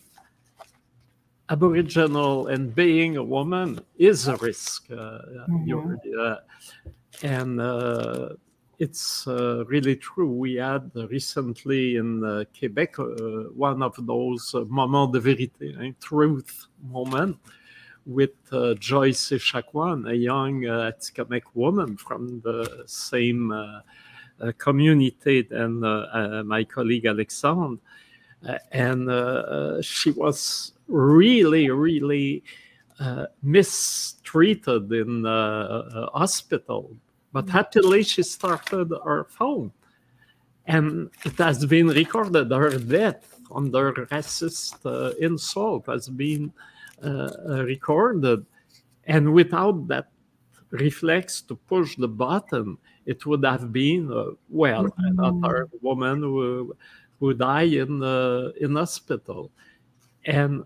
[1.50, 4.90] Aboriginal and being a woman is a risk.
[4.90, 5.96] Uh, mm-hmm.
[6.18, 6.36] uh,
[7.24, 8.30] and uh,
[8.80, 10.32] it's uh, really true.
[10.32, 13.06] We had recently in uh, Quebec uh,
[13.54, 17.38] one of those moments de vérité, eh, truth moment,
[18.06, 18.32] with
[18.80, 23.54] Joyce Echaquan, a young Atikamekw woman from the same
[24.58, 25.82] community than
[26.48, 27.80] my colleague Alexandre.
[28.72, 32.44] and she was really, really
[33.00, 36.96] uh, mistreated in the uh, hospital.
[37.34, 37.50] But mm.
[37.50, 39.72] happily, she started her phone.
[40.68, 46.81] And it has been recorded her death under racist uh, insult has been uh, uh,
[47.02, 48.46] recorded.
[49.06, 50.12] And without that
[50.72, 55.20] reflex to push the button, it would have been, uh, well, mm-hmm.
[55.20, 56.76] another woman who,
[57.20, 58.04] who died in,
[58.60, 59.52] in hospital.
[60.26, 60.64] And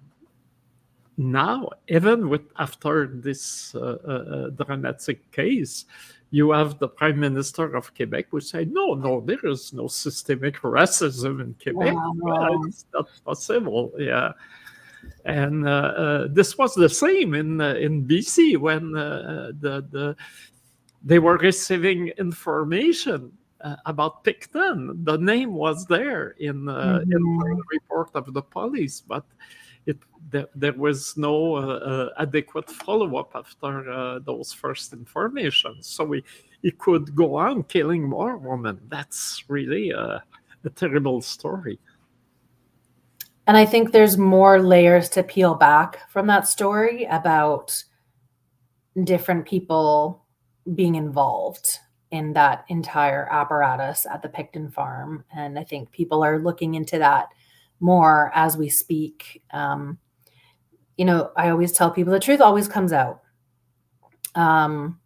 [1.18, 5.86] now, even with after this uh, uh, uh, dramatic case,
[6.32, 10.58] you have the prime minister of Quebec who say, "No, no, there is no systemic
[10.58, 11.94] racism in Quebec.
[11.94, 12.14] Wow.
[12.18, 14.34] Well, it's not possible." Yeah,
[15.26, 20.16] and uh, uh, this was the same in uh, in BC when the the
[21.04, 23.32] they were receiving information
[23.86, 25.04] about Pickton.
[25.06, 27.12] The name was there in mm-hmm.
[27.12, 29.26] in the report of the police, but
[29.86, 29.98] it
[30.30, 36.24] there, there was no uh, uh, adequate follow-up after uh, those first information so we
[36.62, 40.24] he could go on killing more women that's really a,
[40.64, 41.80] a terrible story
[43.48, 47.84] and i think there's more layers to peel back from that story about
[49.04, 50.26] different people
[50.74, 51.80] being involved
[52.12, 55.24] in that entire apparatus at the Pickton farm.
[55.36, 57.28] And I think people are looking into that
[57.80, 59.44] more as we speak.
[59.52, 59.98] Um,
[60.98, 63.22] you know, I always tell people the truth always comes out.
[64.34, 65.00] Um,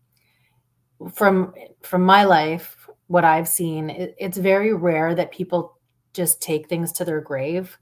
[1.14, 5.78] from from my life, what I've seen, it, it's very rare that people
[6.14, 7.78] just take things to their grave.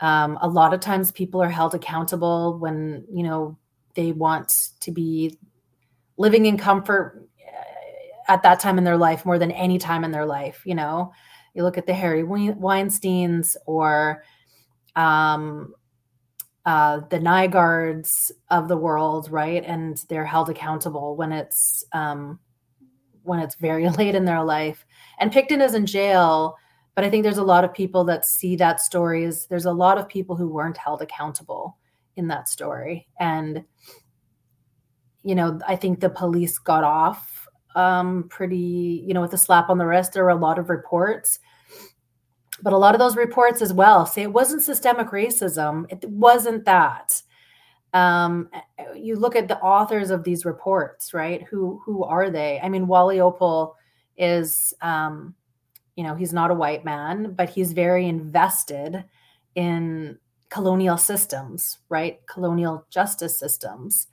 [0.00, 3.56] Um, a lot of times, people are held accountable when you know
[3.94, 5.38] they want to be
[6.16, 10.10] living in comfort uh, at that time in their life more than any time in
[10.10, 10.62] their life.
[10.64, 11.12] You know,
[11.54, 14.24] you look at the Harvey Weinsteins or
[14.96, 15.74] um,
[16.66, 19.62] uh, the Nygards of the world, right?
[19.64, 22.38] And they're held accountable when it's um,
[23.22, 24.84] when it's very late in their life.
[25.18, 26.56] And Pickton is in jail,
[26.94, 29.72] but I think there's a lot of people that see that story as there's a
[29.72, 31.76] lot of people who weren't held accountable
[32.16, 33.64] in that story, and
[35.22, 39.70] you know, I think the police got off um, pretty, you know, with a slap
[39.70, 40.12] on the wrist.
[40.12, 41.38] There were a lot of reports
[42.62, 45.84] but a lot of those reports as well say it wasn't systemic racism.
[45.90, 47.22] It wasn't that.
[47.92, 48.48] Um,
[48.96, 51.42] you look at the authors of these reports, right?
[51.44, 52.60] Who who are they?
[52.60, 53.74] I mean, Wally Oppal
[54.16, 55.34] is, um,
[55.96, 59.04] you know, he's not a white man, but he's very invested
[59.54, 62.18] in colonial systems, right?
[62.26, 64.06] Colonial justice systems.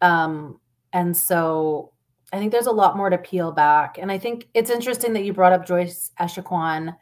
[0.00, 0.60] Um,
[0.92, 1.92] and so
[2.32, 3.98] I think there's a lot more to peel back.
[3.98, 6.96] And I think it's interesting that you brought up Joyce Echaquan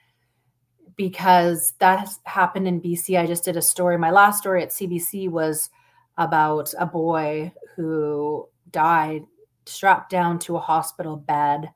[0.96, 3.18] because that happened in BC.
[3.18, 3.98] I just did a story.
[3.98, 5.70] My last story at CBC was
[6.16, 9.24] about a boy who died
[9.66, 11.70] strapped down to a hospital bed.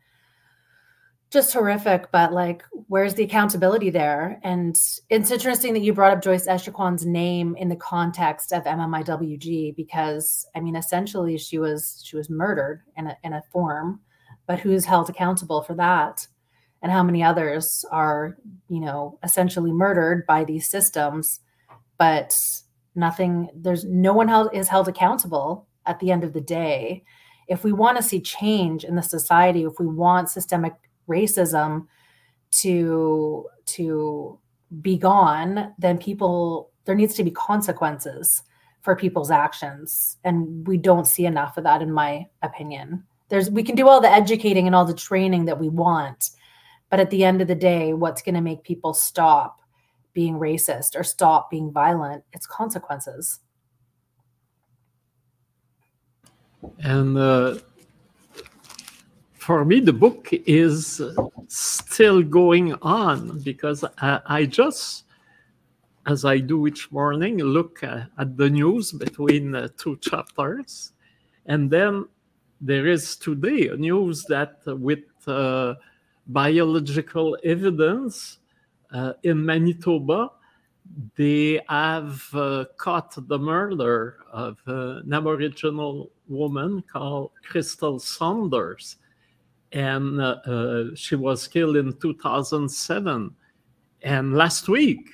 [1.32, 4.38] Just horrific, but like, where's the accountability there?
[4.42, 4.76] And
[5.08, 10.46] it's interesting that you brought up Joyce Echaquan's name in the context of MMIWG because,
[10.54, 14.00] I mean, essentially, she was she was murdered in a in a form,
[14.46, 16.26] but who's held accountable for that?
[16.82, 18.36] and how many others are
[18.68, 21.40] you know essentially murdered by these systems
[21.96, 22.36] but
[22.94, 27.02] nothing there's no one held, is held accountable at the end of the day
[27.48, 30.74] if we want to see change in the society if we want systemic
[31.08, 31.86] racism
[32.50, 34.38] to to
[34.80, 38.42] be gone then people there needs to be consequences
[38.80, 43.62] for people's actions and we don't see enough of that in my opinion there's we
[43.62, 46.30] can do all the educating and all the training that we want
[46.92, 49.60] but at the end of the day, what's going to make people stop
[50.12, 52.22] being racist or stop being violent?
[52.34, 53.40] It's consequences.
[56.80, 57.60] And uh,
[59.42, 61.02] for me, the book is
[61.48, 65.04] still going on because I, I just,
[66.06, 70.92] as I do each morning, look uh, at the news between uh, two chapters.
[71.46, 72.06] And then
[72.60, 75.74] there is today news that with uh,
[76.28, 78.38] biological evidence
[78.92, 80.30] uh, in Manitoba.
[81.16, 88.98] They have uh, caught the murder of uh, an Aboriginal woman called Crystal Saunders.
[89.72, 93.34] And uh, uh, she was killed in 2007.
[94.02, 95.08] And last week,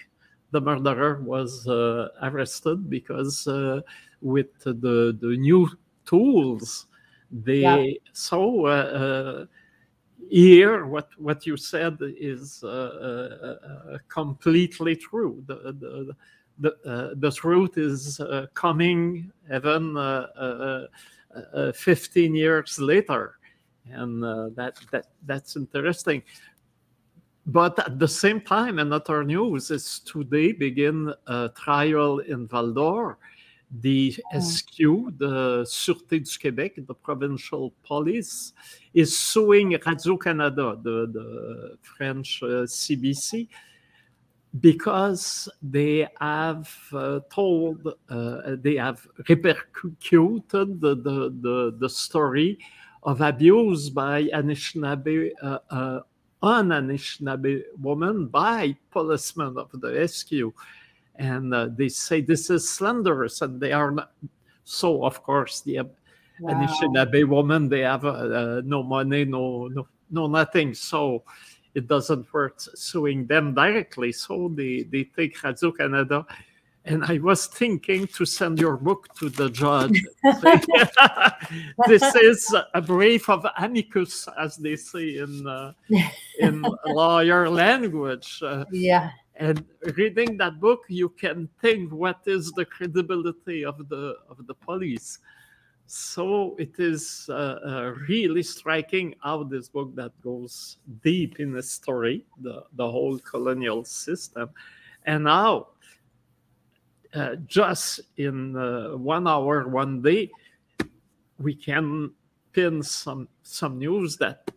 [0.50, 3.46] the murderer was uh, arrested because
[4.20, 5.68] with the, the new
[6.04, 6.86] tools,
[7.30, 7.92] they yeah.
[8.12, 9.46] so
[10.30, 16.16] here what what you said is uh, uh, uh, completely true the the
[16.60, 20.86] the, uh, the truth is uh, coming even uh,
[21.72, 23.37] 15 years later
[23.92, 24.22] and
[24.56, 26.22] that that that's interesting.
[27.46, 33.18] But at the same time another news is today begin a trial in val d'or.
[33.70, 34.78] The SQ,
[35.18, 38.54] the Sûreté du Québec, the provincial police,
[38.94, 43.46] is suing Radio-Canada, the, the French uh, CBC,
[44.60, 52.58] because they have uh, told, uh, they have repercuted the, the, the, the, story
[53.08, 56.00] of abuse by Anishinaabe, uh, uh,
[56.42, 60.52] an Anishinaabe woman by policemen of the SQ
[61.18, 64.12] and uh, they say this is slanderous, and they are not.
[64.64, 66.52] So, of course, the wow.
[66.52, 70.74] Anishinaabe woman, they have uh, uh, no money, no, no, no, nothing.
[70.74, 71.24] So,
[71.74, 74.12] it doesn't work suing them directly.
[74.12, 76.26] So, they, they take Radio Canada.
[76.88, 80.02] And I was thinking to send your book to the judge.
[81.86, 85.72] this is a brief of amicus, as they say in uh,
[86.40, 88.40] in lawyer language.
[88.42, 89.64] Uh, yeah and
[89.96, 95.20] reading that book you can think what is the credibility of the of the police
[95.86, 101.62] so it is uh, uh, really striking how this book that goes deep in the
[101.62, 104.50] story the, the whole colonial system
[105.08, 105.68] And now,
[107.14, 110.30] uh, just in uh, one hour, one day,
[111.38, 112.12] we can
[112.52, 114.50] pin some some news that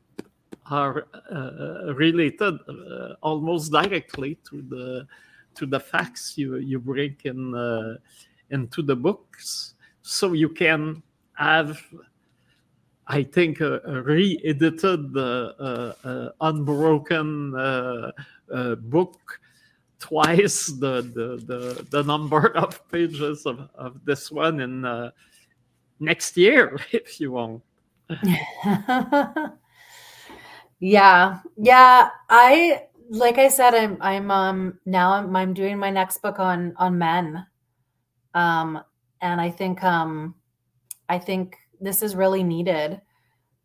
[0.70, 5.08] are uh, related uh, almost directly to the
[5.56, 7.96] to the facts you you bring in uh,
[8.50, 11.02] into the books, so you can
[11.34, 11.82] have
[13.08, 17.52] I think a, a re-edited, uh, uh, uh, unbroken
[18.90, 19.41] book
[20.02, 25.12] twice the, the, the the number of pages of, of this one in
[26.02, 27.62] next year, if you want.
[30.80, 32.10] yeah, yeah.
[32.30, 36.74] I like I said, I'm I'm um now I'm I'm doing my next book on
[36.78, 37.46] on men,
[38.34, 38.84] um,
[39.22, 40.36] and I think um,
[41.08, 43.00] I think this is really needed.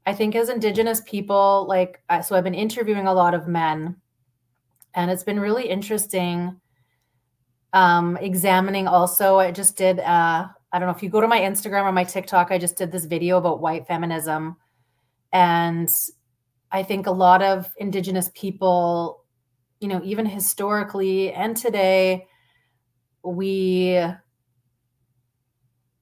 [0.07, 3.97] I think as Indigenous people, like, so I've been interviewing a lot of men,
[4.97, 6.59] and it's been really interesting
[7.75, 9.39] um, examining also.
[9.39, 12.05] I just did, uh, I don't know if you go to my Instagram or my
[12.05, 14.57] TikTok, I just did this video about white feminism.
[15.33, 15.89] And
[16.73, 19.25] I think a lot of Indigenous people,
[19.81, 22.27] you know, even historically and today,
[23.23, 24.03] we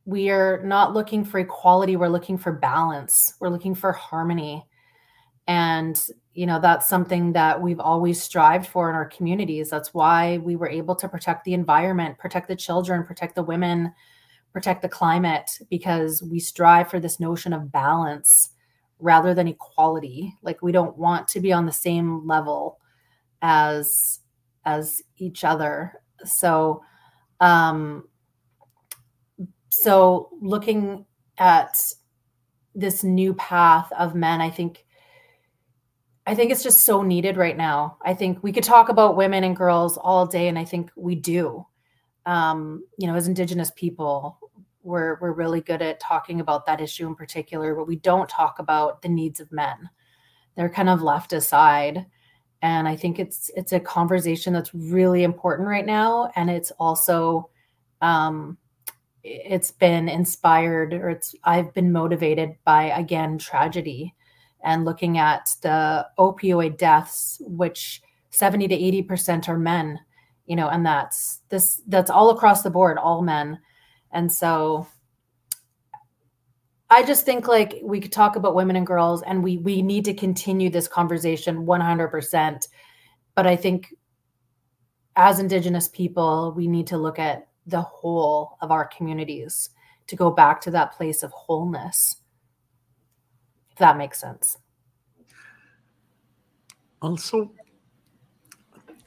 [0.07, 4.63] we are not looking for equality we're looking for balance we're looking for harmony
[5.47, 9.71] and you know that's something that we've always strived for in our communities.
[9.71, 13.93] That's why we were able to protect the environment protect the children protect the women
[14.53, 18.51] protect the climate because we strive for this notion of balance
[19.01, 20.33] rather than equality.
[20.43, 22.79] Like we don't want to be on the same level
[23.43, 24.21] as
[24.65, 26.01] as each other.
[26.25, 26.83] So
[27.41, 28.05] um
[29.69, 31.05] so looking
[31.39, 31.77] at
[32.77, 34.84] this new path of men i think
[36.27, 37.99] i think it's just so needed right now.
[38.03, 41.15] I think we could talk about women and girls all day and i think we
[41.15, 41.67] do.
[42.27, 44.39] Um, you know as indigenous people
[44.83, 48.59] we're we're really good at talking about that issue in particular but we don't talk
[48.59, 49.89] about the needs of men.
[50.57, 52.07] They're kind of left aside
[52.63, 57.51] and i think it's it's a conversation that's really important right now and it's also
[58.01, 58.59] um,
[59.23, 64.15] it's been inspired or it's I've been motivated by again tragedy
[64.65, 70.01] and looking at the opioid deaths which 70 to 80% are men
[70.47, 73.59] you know and that's this that's all across the board all men
[74.13, 74.87] and so
[76.91, 80.05] I just think like we could talk about women and girls and we we need
[80.07, 82.69] to continue this conversation 100%
[83.35, 83.95] but I think
[85.17, 89.71] as indigenous people we need to look at the whole of our communities
[90.07, 92.17] to go back to that place of wholeness.
[93.75, 94.59] If that makes sense.
[97.03, 97.53] Also,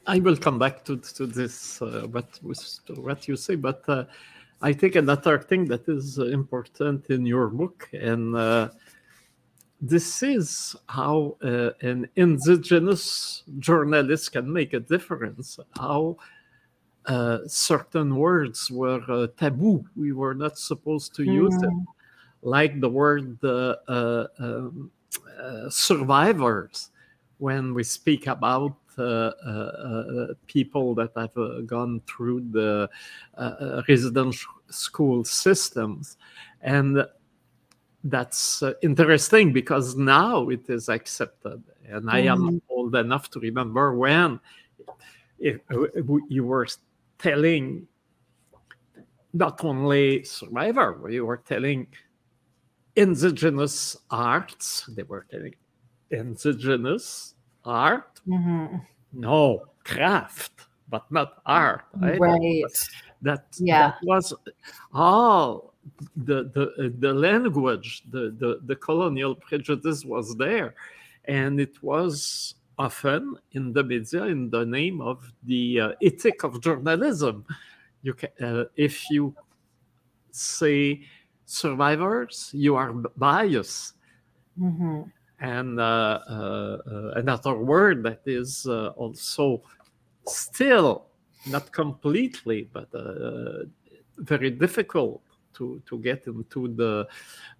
[0.06, 2.38] I will come back to, to this, uh, what,
[2.96, 4.04] what you say, but uh,
[4.60, 8.68] I think another thing that is important in your book, and uh,
[9.80, 16.18] this is how uh, an indigenous journalist can make a difference, how
[17.06, 19.82] uh, certain words were uh, taboo.
[19.96, 21.60] We were not supposed to use mm.
[21.62, 21.86] them,
[22.42, 23.74] like the word uh,
[24.38, 24.90] um,
[25.40, 26.90] uh, survivors.
[27.38, 29.30] When we speak about uh,
[30.48, 32.90] people that have gone through the
[33.88, 36.16] residential school systems,
[36.62, 37.06] and
[38.02, 42.12] that's interesting because now it is accepted, and mm.
[42.12, 42.58] I am mm-hmm.
[42.70, 44.40] old enough to remember when
[45.38, 45.60] if
[46.28, 46.66] you were
[47.18, 47.86] telling
[49.32, 51.86] not only survivor, you were telling
[52.98, 55.54] indigenous arts, they were telling
[56.10, 57.34] indigenous
[57.64, 58.20] art.
[58.26, 58.76] Mm-hmm.
[59.12, 61.84] No, craft, but not art.
[61.96, 62.18] Right.
[62.18, 62.64] right.
[63.22, 63.88] That, yeah.
[63.88, 64.34] that was
[64.92, 65.74] all
[66.16, 70.74] the, the, the language, the, the, the colonial prejudice was there.
[71.24, 76.60] And it was often in the media in the name of the uh, ethic of
[76.60, 77.44] journalism.
[78.02, 79.34] You can, uh, if you
[80.30, 81.02] say
[81.48, 83.94] survivors, you are biased.
[84.58, 85.02] Mm-hmm.
[85.40, 85.82] And uh,
[86.28, 89.62] uh, another word that is uh, also
[90.26, 91.06] still
[91.46, 92.88] not completely, but
[94.18, 95.22] very difficult
[95.54, 97.06] to to get into the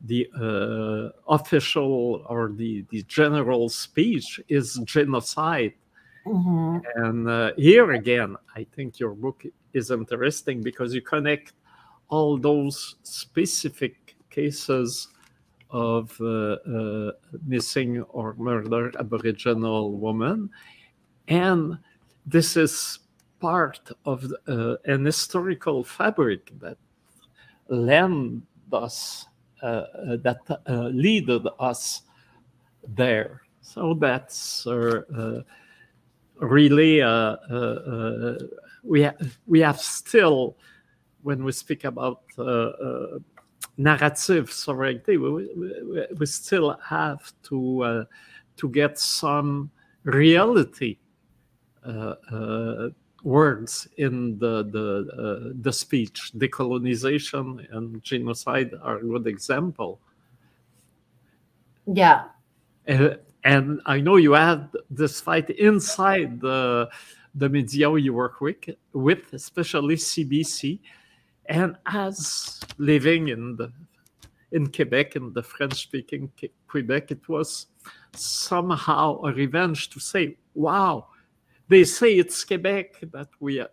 [0.04, 5.74] the uh, official or the the general speech is genocide.
[6.26, 6.78] Mm-hmm.
[6.96, 11.52] And uh, here again, I think your book is interesting because you connect
[12.08, 15.08] all those specific cases
[15.70, 17.12] of uh, uh,
[17.46, 20.50] missing or murdered Aboriginal women.
[21.28, 21.78] And
[22.26, 23.00] this is
[23.40, 26.78] part of uh, an historical fabric that
[27.68, 28.42] led
[28.72, 29.26] us,
[29.62, 32.02] uh, uh, that uh, leaded us
[32.94, 33.42] there.
[33.60, 34.66] So that's
[36.40, 37.02] really
[38.84, 39.14] we ha-
[39.46, 40.56] we have still
[41.22, 42.22] when we speak about
[43.76, 48.06] narrative sovereignty, we, we, we, still have to
[48.56, 49.70] to get some
[50.04, 50.98] reality
[51.86, 52.88] uh, uh,
[53.22, 56.32] words in the the uh, the speech.
[56.36, 60.00] Decolonization and genocide are a good example.
[61.86, 62.24] Yeah.
[62.86, 66.88] and I know you had this fight inside the
[67.34, 68.56] the media you work with,
[68.92, 70.80] with especially CBC,
[71.48, 73.72] and as living in the
[74.50, 76.32] in Quebec in the French-speaking
[76.68, 77.66] Quebec, it was
[78.14, 81.08] somehow a revenge to say, "Wow,
[81.68, 83.66] they say it's Quebec that we uh,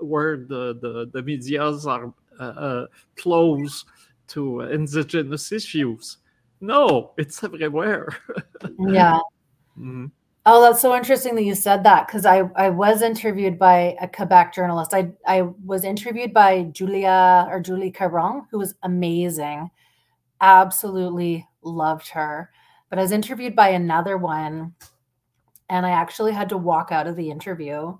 [0.00, 3.84] where the, the the media's are uh, uh, close
[4.28, 6.18] to indigenous issues.
[6.60, 8.08] No, it's everywhere.
[8.78, 9.18] yeah.
[9.78, 10.06] Mm-hmm.
[10.50, 14.08] Oh, that's so interesting that you said that because I, I was interviewed by a
[14.08, 14.94] Quebec journalist.
[14.94, 19.68] I, I was interviewed by Julia or Julie Caron, who was amazing.
[20.40, 22.50] Absolutely loved her.
[22.88, 24.72] But I was interviewed by another one
[25.68, 27.98] and I actually had to walk out of the interview.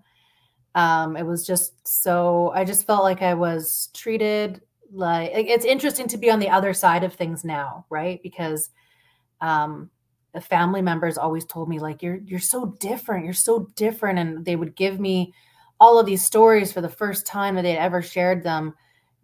[0.74, 6.08] Um, it was just so I just felt like I was treated like it's interesting
[6.08, 8.22] to be on the other side of things now, right?
[8.22, 8.70] Because
[9.42, 9.90] um,
[10.38, 14.44] the family members always told me like you're you're so different, you're so different, and
[14.44, 15.34] they would give me
[15.80, 18.72] all of these stories for the first time that they'd ever shared them.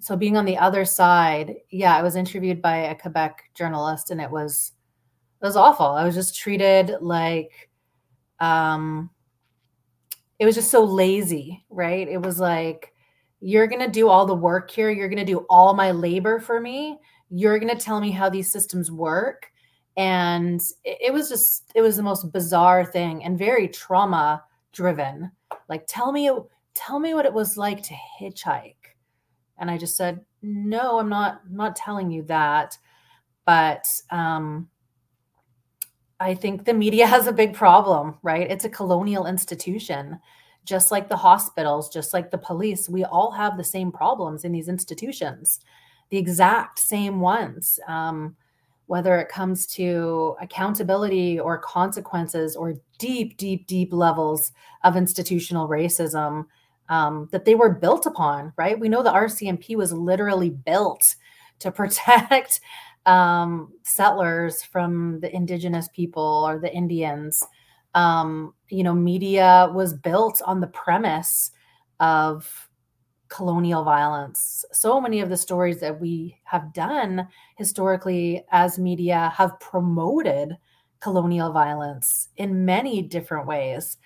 [0.00, 4.20] So being on the other side, yeah, I was interviewed by a Quebec journalist, and
[4.20, 4.72] it was
[5.40, 5.86] it was awful.
[5.86, 7.70] I was just treated like
[8.40, 9.08] um
[10.40, 12.92] it was just so lazy right it was like
[13.38, 16.40] you're going to do all the work here you're going to do all my labor
[16.40, 16.98] for me
[17.30, 19.52] you're going to tell me how these systems work
[19.96, 24.42] and it, was just it was the most bizarre thing and very trauma
[24.72, 25.30] driven
[25.68, 26.30] like tell me
[26.74, 28.74] tell me what it was like to hitchhike
[29.58, 32.76] and i just said no i'm not I'm not telling you that
[33.44, 34.68] but um
[36.20, 38.50] I think the media has a big problem, right?
[38.50, 40.18] It's a colonial institution,
[40.64, 42.88] just like the hospitals, just like the police.
[42.88, 45.60] We all have the same problems in these institutions,
[46.10, 47.78] the exact same ones.
[47.86, 48.36] Um,
[48.86, 56.46] whether it comes to accountability or consequences or deep, deep, deep levels of institutional racism
[56.88, 58.78] um, that they were built upon, right?
[58.78, 61.02] We know the RCMP was literally built
[61.60, 62.60] to protect
[63.06, 67.42] um, settlers from the indigenous people or the Indians.
[67.94, 71.52] Um, you know, media was built on the premise
[72.00, 72.68] of
[73.34, 74.64] colonial violence.
[74.72, 77.26] So many of the stories that we have done
[77.56, 80.56] historically as media have promoted
[81.00, 83.96] colonial violence in many different ways.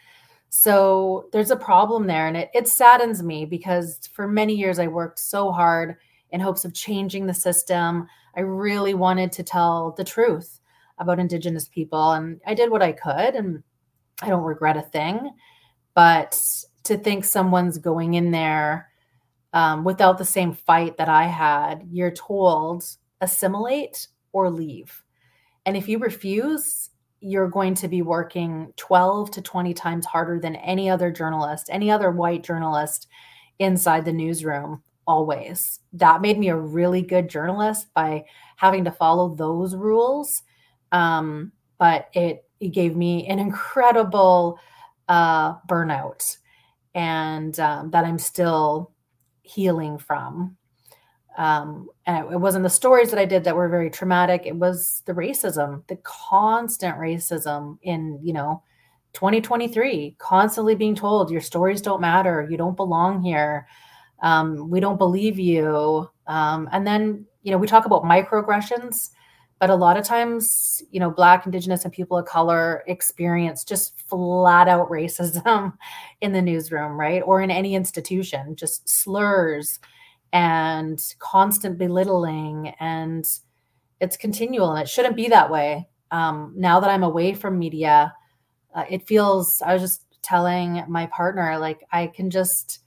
[0.48, 2.26] So there's a problem there.
[2.26, 5.96] And it, it saddens me because for many years I worked so hard
[6.30, 8.06] in hopes of changing the system.
[8.34, 10.58] I really wanted to tell the truth
[10.98, 13.62] about Indigenous people, and I did what I could, and
[14.22, 15.30] I don't regret a thing.
[15.94, 16.40] But
[16.84, 18.88] to think someone's going in there
[19.52, 22.84] um, without the same fight that I had, you're told
[23.20, 25.02] assimilate or leave.
[25.66, 26.90] And if you refuse,
[27.20, 31.90] you're going to be working 12 to 20 times harder than any other journalist, any
[31.90, 33.08] other white journalist
[33.58, 35.80] inside the newsroom always.
[35.94, 38.24] That made me a really good journalist by
[38.56, 40.42] having to follow those rules.
[40.92, 44.58] Um, but it, it gave me an incredible
[45.08, 46.36] uh, burnout
[46.94, 48.92] and um, that I'm still
[49.48, 50.56] healing from.
[51.36, 54.42] Um, and it, wasn't the stories that I did that were very traumatic.
[54.44, 58.62] It was the racism, the constant racism in, you know,
[59.12, 63.66] 2023, constantly being told your stories don't matter, you don't belong here
[64.20, 69.10] um, we don't believe you um, and then you know we talk about microaggressions
[69.58, 73.98] but a lot of times you know black indigenous and people of color experience just
[74.08, 75.72] flat out racism
[76.20, 77.22] in the newsroom right?
[77.24, 79.78] Or in any institution just slurs
[80.32, 83.26] and constant belittling and
[84.00, 85.88] it's continual and it shouldn't be that way.
[86.10, 88.14] Um, now that i'm away from media
[88.74, 92.80] uh, it feels i was just telling my partner like i can just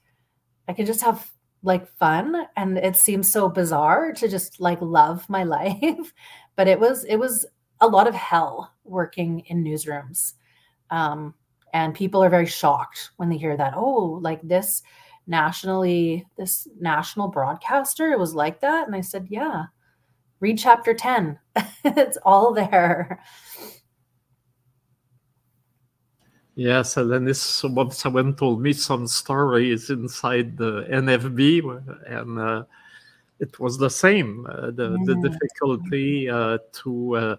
[0.68, 1.30] I can just have
[1.62, 6.12] like fun and it seems so bizarre to just like love my life
[6.56, 7.46] but it was it was
[7.80, 10.34] a lot of hell working in newsrooms
[10.90, 11.34] um
[11.74, 13.74] And people are very shocked when they hear that.
[13.76, 14.82] Oh, like this
[15.26, 18.86] nationally, this national broadcaster, it was like that.
[18.86, 19.66] And I said, yeah,
[20.40, 21.38] read chapter 10.
[21.84, 23.20] it's all there.
[26.54, 31.60] Yes, this once someone told me some stories inside the NFB,
[32.06, 32.64] and uh,
[33.42, 34.46] it was the same.
[34.46, 37.36] Uh, the, the difficulty uh, to uh,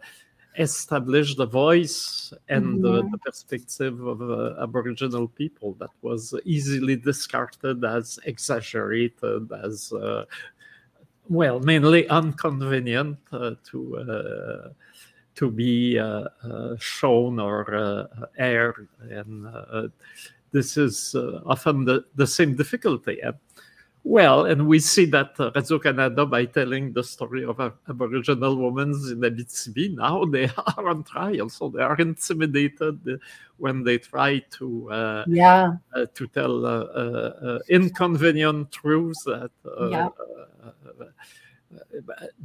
[0.60, 2.82] establish the voice and mm-hmm.
[2.82, 10.26] the, the, perspective of uh, Aboriginal people that was easily discarded as exaggerated, as uh,
[11.30, 14.76] well, mainly inconvenient to
[15.36, 18.06] to be uh, uh, shown or uh,
[18.38, 18.88] aired.
[19.10, 19.48] And
[20.52, 23.20] this is often the, the same difficulty.
[24.06, 28.90] Well, and we see that uh, Radio Canada by telling the story of Aboriginal women
[28.92, 29.96] in Abitibi.
[29.96, 33.20] Now they are on trial, so they are intimidated
[33.58, 39.52] when they try to uh, yeah uh, to tell inconvenient truths that
[39.90, 40.10] yeah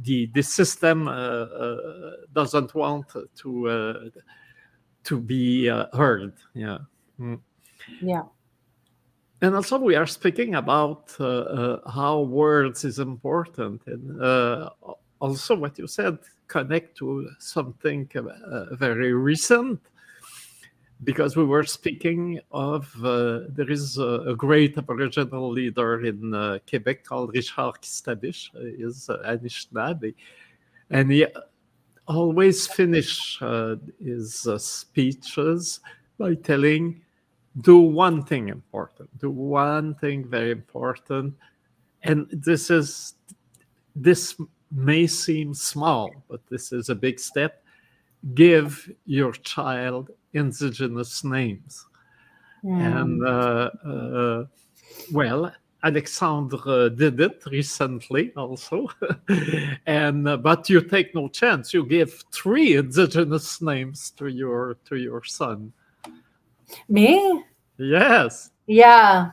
[0.01, 3.05] the the system uh, uh, doesn't want
[3.35, 3.93] to uh,
[5.03, 6.33] to be heard.
[6.53, 6.79] Yeah.
[7.19, 7.39] Mm.
[8.01, 8.23] Yeah.
[9.41, 14.21] And also, we are speaking about how words is important, and
[15.19, 16.17] also what you said
[16.47, 18.09] connect to something
[18.71, 19.79] very recent.
[21.01, 26.59] Because we were speaking of uh, there is a, a, great Aboriginal leader in uh,
[26.69, 30.13] Quebec called Richard Kistabish, uh, is uh, Anishinaabe,
[30.89, 31.25] and he
[32.05, 35.79] always finish uh, his uh, speeches
[36.17, 36.99] by telling,
[37.61, 41.35] "Do one thing important, do one thing very important,"
[42.03, 43.15] and this is
[43.95, 44.39] this
[44.71, 47.63] may seem small, but this is a big step.
[48.33, 51.85] Give your child indigenous names.
[52.63, 54.45] And uh, uh,
[55.13, 55.51] well,
[55.83, 58.89] Alexandre did it recently also,
[59.85, 61.73] and uh, but you take no chance.
[61.73, 65.71] You give three indigenous names to your to your son.
[66.89, 67.45] Me?
[67.79, 68.51] Yes.
[68.67, 69.31] Yeah,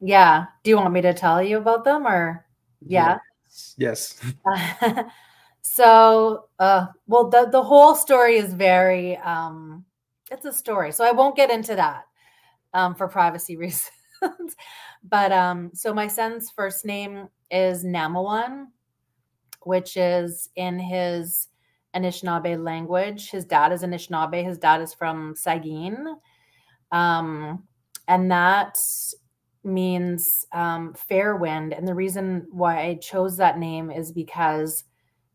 [0.00, 0.46] yeah.
[0.62, 2.44] Do you want me to tell you about them, or
[2.86, 3.18] yeah?
[3.46, 3.74] Yes.
[3.78, 5.04] yes.
[5.62, 9.84] so, uh, well, the the whole story is very um
[10.30, 10.92] it's a story.
[10.92, 12.04] So I won't get into that
[12.72, 14.56] um, for privacy reasons.
[15.02, 18.66] but um, so my son's first name is Namawan,
[19.62, 21.48] which is in his
[21.94, 23.30] Anishinaabe language.
[23.30, 24.44] His dad is Anishinaabe.
[24.44, 26.16] His dad is from Sagin.
[26.90, 27.64] Um,
[28.08, 28.78] and that
[29.64, 31.72] means um, fair wind.
[31.72, 34.84] And the reason why I chose that name is because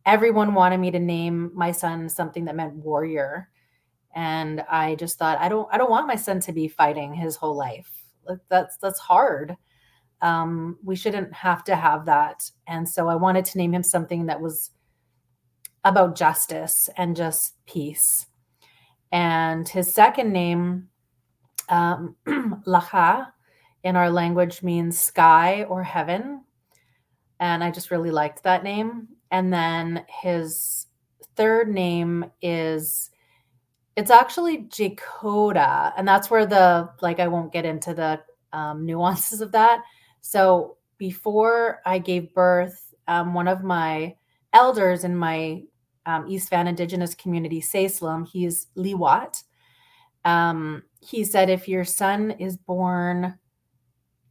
[0.05, 3.49] everyone wanted me to name my son something that meant warrior.
[4.15, 7.35] And i just thought i don't i don't want my son to be fighting his
[7.35, 7.91] whole life.
[8.49, 9.55] That's that's hard.
[10.21, 12.49] Um, we shouldn't have to have that.
[12.67, 14.71] And so i wanted to name him something that was
[15.83, 18.25] about justice and just peace.
[19.11, 20.89] And his second name
[21.69, 22.15] um,
[22.67, 23.27] lacha
[23.83, 26.43] in our language means sky or heaven
[27.39, 30.87] and i just really liked that name and then his
[31.35, 33.09] third name is
[33.99, 38.21] it's actually Jacoda, and that's where the like I won't get into the
[38.53, 39.83] um, nuances of that.
[40.21, 44.15] So before I gave birth, um, one of my
[44.53, 45.63] elders in my
[46.05, 49.43] um, East Van Indigenous community, Salem, he's Lil'wat.
[50.23, 53.37] Um, he said if your son is born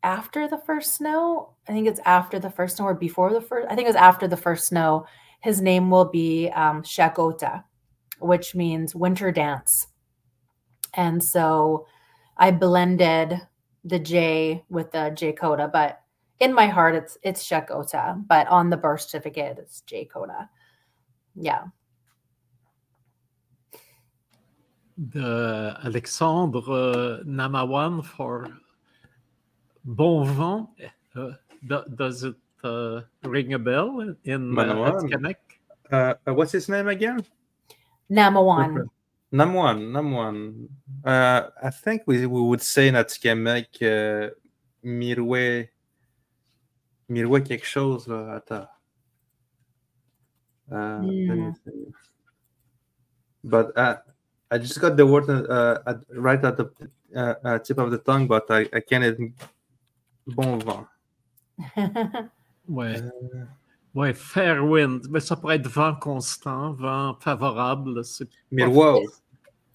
[0.02, 3.66] after the first snow, I think it's after the first snow or before the first,
[3.70, 5.06] I think it was after the first snow,
[5.40, 7.64] his name will be um, Shakota
[8.20, 9.86] which means winter dance.
[10.94, 11.86] And so
[12.36, 13.40] I blended
[13.84, 16.00] the J with the J coda, but
[16.40, 20.48] in my heart it's it's Shakota, but on the birth certificate it's J coda.
[21.34, 21.64] Yeah.
[24.98, 28.48] The Alexandre uh, Namawan for
[29.84, 30.68] Bon Vent.
[31.14, 32.34] Uh, does it
[32.64, 35.14] uh, ring a bell in uh,
[35.90, 37.24] uh, what's his name again?
[38.10, 38.88] Namawan.
[39.32, 40.68] Namawan, Namawan.
[41.04, 44.30] Uh, I think we, we would say in Atikamek uh,
[44.84, 45.68] Mirwe.
[47.08, 48.36] Mirwe quelque chose, là.
[48.36, 48.68] Attends.
[50.70, 51.54] Uh, mm.
[53.44, 53.96] But uh,
[54.50, 56.70] I just got the word uh, at, right at the
[57.14, 59.32] uh, uh, tip of the tongue, but I, I can't.
[60.26, 60.86] Bon vent.
[62.68, 62.96] ouais.
[62.96, 63.46] Uh,
[63.94, 68.00] Oui, fair wind, mais ça pourrait être vent constant, vent favorable.
[68.52, 69.02] Mirwao.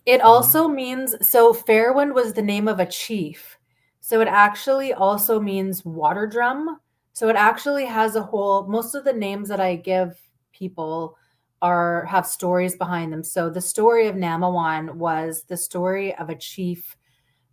[0.06, 3.58] It also means so Fairwind was the name of a chief.
[4.00, 6.80] So it actually also means water drum.
[7.14, 10.18] So it actually has a whole most of the names that I give
[10.52, 11.18] people
[11.64, 13.24] are have stories behind them.
[13.24, 16.96] So the story of Namawan was the story of a chief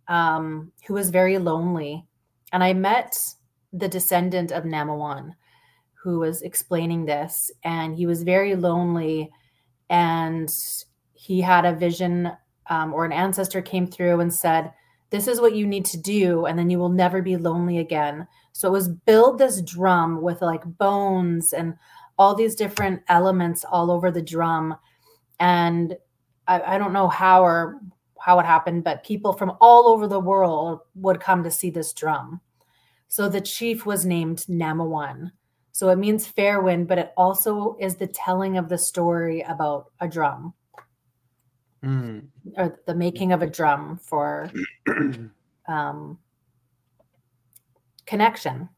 [0.09, 2.05] um, who was very lonely.
[2.51, 3.17] And I met
[3.71, 5.31] the descendant of Namawan
[6.03, 9.31] who was explaining this, and he was very lonely
[9.89, 10.51] and
[11.13, 12.31] he had a vision
[12.69, 14.73] um, or an ancestor came through and said,
[15.09, 18.27] This is what you need to do, and then you will never be lonely again.
[18.51, 21.75] So it was build this drum with like bones and
[22.21, 24.75] all these different elements all over the drum.
[25.39, 25.97] And
[26.47, 27.81] I, I don't know how or
[28.19, 31.93] how it happened, but people from all over the world would come to see this
[31.93, 32.39] drum.
[33.07, 35.31] So the chief was named Namawan.
[35.71, 39.91] So it means fair wind, but it also is the telling of the story about
[39.99, 40.53] a drum
[41.83, 42.27] Mm.
[42.57, 44.51] or the making of a drum for
[45.67, 46.19] um,
[48.05, 48.69] connection.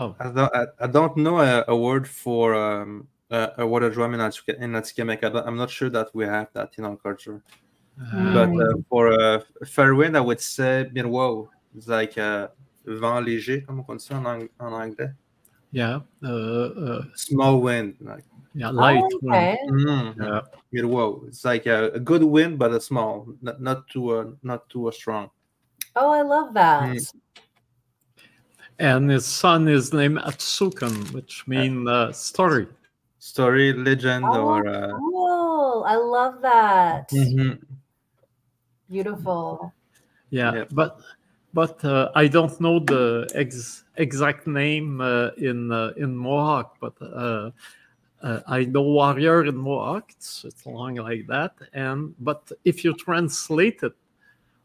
[0.00, 0.16] Oh.
[0.20, 4.14] I don't, I, I don't know a, a word for um, a, a water drum
[4.14, 5.24] in Atsuke- in Atsukemek.
[5.24, 7.42] I don't- I'm not sure that we have that in our culture.
[7.96, 8.60] But Mm.
[8.60, 11.48] uh, for uh, fair wind, I would say wow.
[11.76, 12.48] It's like uh,
[12.84, 15.12] vent léger, comme on dit ça en, ang- en anglais.
[15.70, 18.24] yeah, uh, uh, Small wind, like
[18.54, 19.32] yeah, light Oh, wind.
[19.32, 19.58] okay.
[19.70, 20.40] mm, Yeah.
[20.72, 21.26] Mirwao.
[21.28, 24.88] It's like a, a good wind, but a small, not, not too uh, not too
[24.88, 25.30] uh, strong.
[25.96, 26.82] Oh, I love that.
[26.90, 27.14] Mm.
[28.78, 32.66] And his son is named Atsukan, which mean uh, story.
[33.18, 35.84] Story, legend, Oh, or uh, cool.
[35.86, 37.10] I love that.
[37.12, 37.58] mhm.
[38.90, 39.72] Beautiful.
[40.30, 40.64] Yeah, Yeah.
[40.72, 41.00] but
[41.54, 46.94] but uh, I don't know the ex- exact name uh, in uh, in Mohawk, but
[47.00, 47.50] uh,
[48.22, 50.10] uh, I know warrior in Mohawk.
[50.16, 53.94] It's, it's long like that, and but if you translate it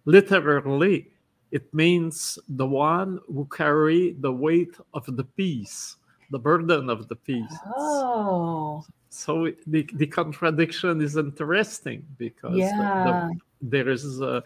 [0.06, 1.08] literally,
[1.52, 5.98] it means the one who carry the weight of the peace,
[6.32, 7.58] the burden of the peace.
[7.76, 13.30] Oh, So the, the contradiction is interesting because the- the, yeah.
[13.62, 14.42] there is uh,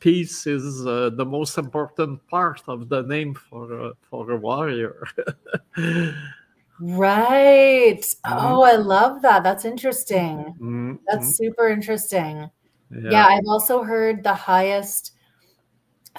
[0.00, 5.06] peace is uh, the most important part of the name for uh, for a warrior.
[6.80, 8.04] Right.
[8.24, 9.42] Oh, I love that.
[9.42, 10.54] That's interesting.
[10.60, 12.48] Mm, That's super interesting.
[12.92, 13.26] mm, Yeah.
[13.26, 15.12] I've also heard the highest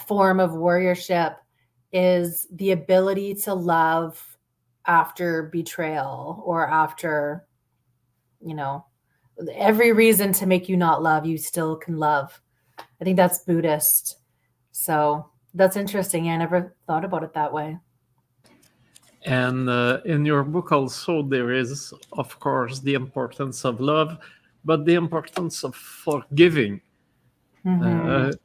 [0.07, 1.35] form of warriorship
[1.91, 4.37] is the ability to love
[4.85, 7.45] after betrayal or after,
[8.41, 8.85] you know,
[9.53, 12.39] every reason to make you not love, you still can love.
[12.79, 14.17] I think that's Buddhist.
[14.71, 16.29] So that's interesting.
[16.29, 17.77] I never thought about it that way.
[19.25, 24.17] And uh, in your book also there is, of course, the importance of love,
[24.63, 26.81] but the importance of forgiving.
[27.65, 28.31] Mhm.
[28.33, 28.37] Uh,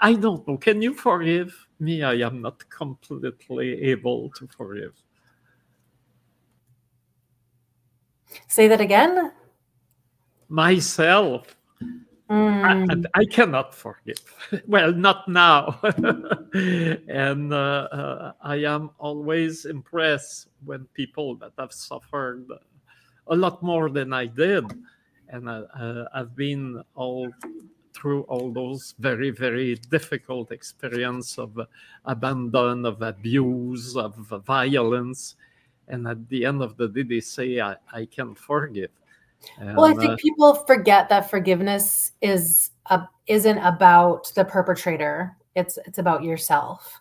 [0.00, 0.56] I don't know.
[0.56, 2.02] Can you forgive me?
[2.02, 4.94] I am not completely able to forgive.
[8.48, 9.32] Say that again.
[10.48, 11.84] Myself, I,
[12.34, 13.06] Mm.
[13.14, 14.22] I- I cannot forgive.
[14.66, 15.80] well, not now.
[16.54, 22.46] and uh, uh, I am always impressed when people that have suffered
[23.26, 24.64] a lot more than I did,
[25.28, 27.32] and uh, uh, I've been all
[28.00, 31.60] through all those very, very difficult experience of
[32.06, 35.36] abandon, of abuse, of violence.
[35.88, 38.90] And at the end of the day, they say, I, I can forgive.
[39.60, 45.36] Well, I think uh, people forget that forgiveness is a, isn't about the perpetrator.
[45.56, 47.00] It's it's about yourself.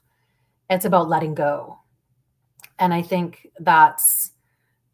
[0.69, 1.79] It's about letting go.
[2.79, 4.31] And I think that's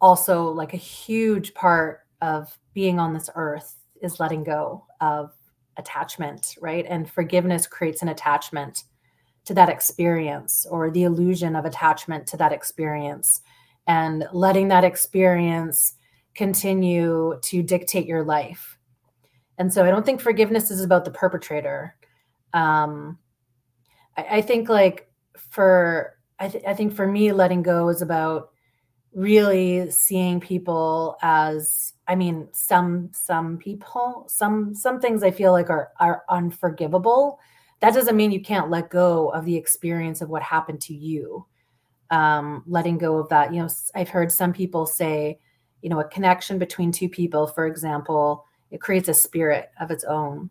[0.00, 5.32] also like a huge part of being on this earth is letting go of
[5.76, 6.86] attachment, right?
[6.88, 8.84] And forgiveness creates an attachment
[9.44, 13.40] to that experience or the illusion of attachment to that experience
[13.86, 15.94] and letting that experience
[16.34, 18.76] continue to dictate your life.
[19.58, 21.94] And so I don't think forgiveness is about the perpetrator.
[22.52, 23.18] Um,
[24.16, 28.50] I, I think like for I, th- I think for me, letting go is about
[29.16, 35.70] really seeing people as I mean, some some people, some some things I feel like
[35.70, 37.40] are are unforgivable.
[37.80, 41.46] That doesn't mean you can't let go of the experience of what happened to you.
[42.10, 45.40] Um, letting go of that, you know, I've heard some people say,
[45.82, 50.04] you know, a connection between two people, for example, it creates a spirit of its
[50.04, 50.50] own.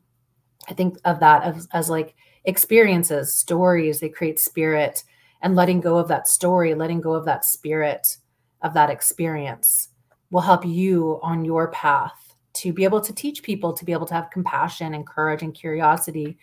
[0.67, 5.03] I think of that as, as like experiences, stories, they create spirit
[5.41, 8.17] and letting go of that story, letting go of that spirit
[8.65, 9.89] of that experience
[10.31, 14.07] will help you on your path to be able to teach people to be able
[14.07, 16.37] to have compassion and courage and curiosity.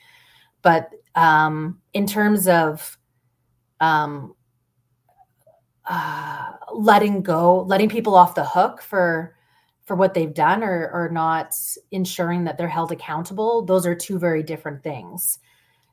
[0.62, 2.96] But um, in terms of
[3.80, 4.34] um,
[5.84, 9.34] uh, letting go, letting people off the hook for
[9.84, 11.56] for what they've done or or not
[11.90, 15.40] ensuring that they're held accountable, those are two very different things.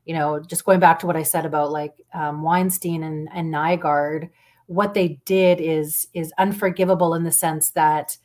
[0.06, 3.52] You know, just going back to what I said about like um, Weinstein and, and
[3.52, 4.30] Nygard,
[4.70, 8.16] what they did is is unforgivable in the sense that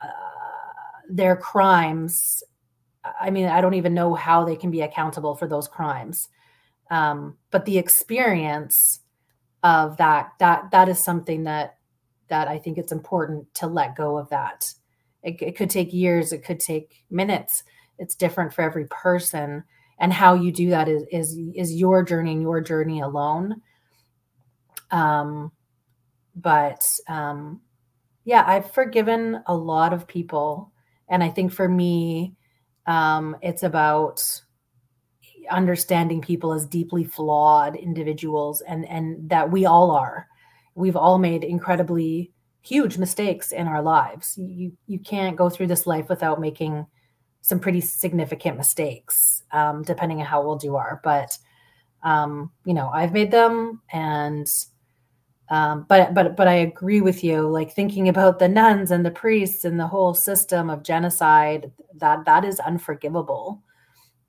[0.00, 0.06] uh,
[1.10, 2.42] their crimes.
[3.20, 6.28] I mean, I don't even know how they can be accountable for those crimes.
[6.90, 9.00] Um, but the experience
[9.62, 11.76] of that that that is something that
[12.28, 14.72] that I think it's important to let go of that.
[15.22, 17.64] It, it could take years, it could take minutes.
[17.98, 19.62] It's different for every person,
[19.98, 23.60] and how you do that is is is your journey and your journey alone.
[24.90, 25.52] Um,
[26.36, 27.60] but um,
[28.24, 30.72] yeah, I've forgiven a lot of people,
[31.08, 32.34] and I think for me,
[32.86, 34.22] um, it's about
[35.50, 40.26] understanding people as deeply flawed individuals and and that we all are.
[40.74, 42.32] We've all made incredibly
[42.62, 44.36] huge mistakes in our lives.
[44.36, 46.86] You you can't go through this life without making
[47.40, 51.00] some pretty significant mistakes um, depending on how old you are.
[51.04, 51.38] But
[52.02, 54.46] um, you know i've made them and
[55.48, 59.10] um, but but but i agree with you like thinking about the nuns and the
[59.10, 63.62] priests and the whole system of genocide that that is unforgivable.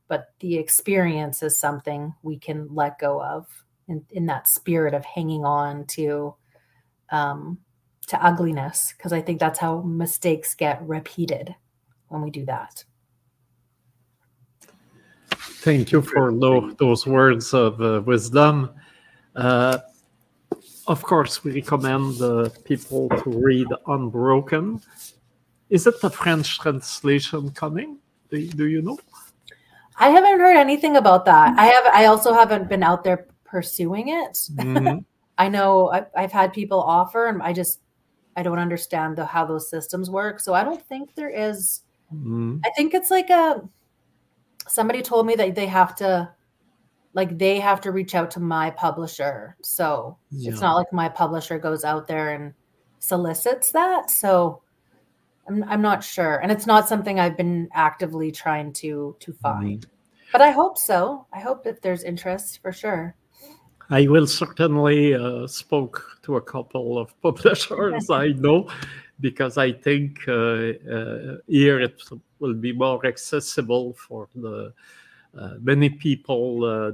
[0.07, 3.45] But the experience is something we can let go of
[3.87, 6.35] in, in that spirit of hanging on to
[7.09, 7.59] um,
[8.07, 11.53] to ugliness because i think that's how mistakes get repeated
[12.07, 12.83] when we do that.
[15.29, 18.69] Thank you for lo- those words of uh, wisdom.
[19.35, 19.79] Uh,
[20.87, 24.81] of course we recommend uh, people to read unbroken
[25.69, 27.97] is it the french translation coming
[28.29, 28.97] do, do you know
[29.97, 31.57] I haven't heard anything about that.
[31.57, 31.85] I have.
[31.87, 34.37] I also haven't been out there pursuing it.
[34.55, 34.99] Mm-hmm.
[35.39, 37.81] I know I've, I've, had people offer, and I just
[38.35, 40.39] I don't understand the, how those systems work.
[40.39, 41.81] So I don't think there is,
[42.13, 42.57] mm-hmm.
[42.63, 43.61] I think it's like a.
[44.67, 46.29] Somebody told me that they have to,
[47.17, 49.57] like they have to reach out to my publisher.
[49.61, 50.51] So yeah.
[50.51, 52.53] it's not like my publisher goes out there and
[52.99, 54.09] solicits that.
[54.09, 54.61] So
[55.47, 59.81] I'm, I'm not sure and it's not something i've been actively trying to to find
[59.81, 60.31] mm-hmm.
[60.31, 63.15] but i hope so i hope that there's interest for sure
[63.89, 68.69] i will certainly uh, spoke to a couple of publishers i know
[69.19, 72.01] because i think uh, uh, here it
[72.39, 74.73] will be more accessible for the
[75.59, 76.91] many people uh,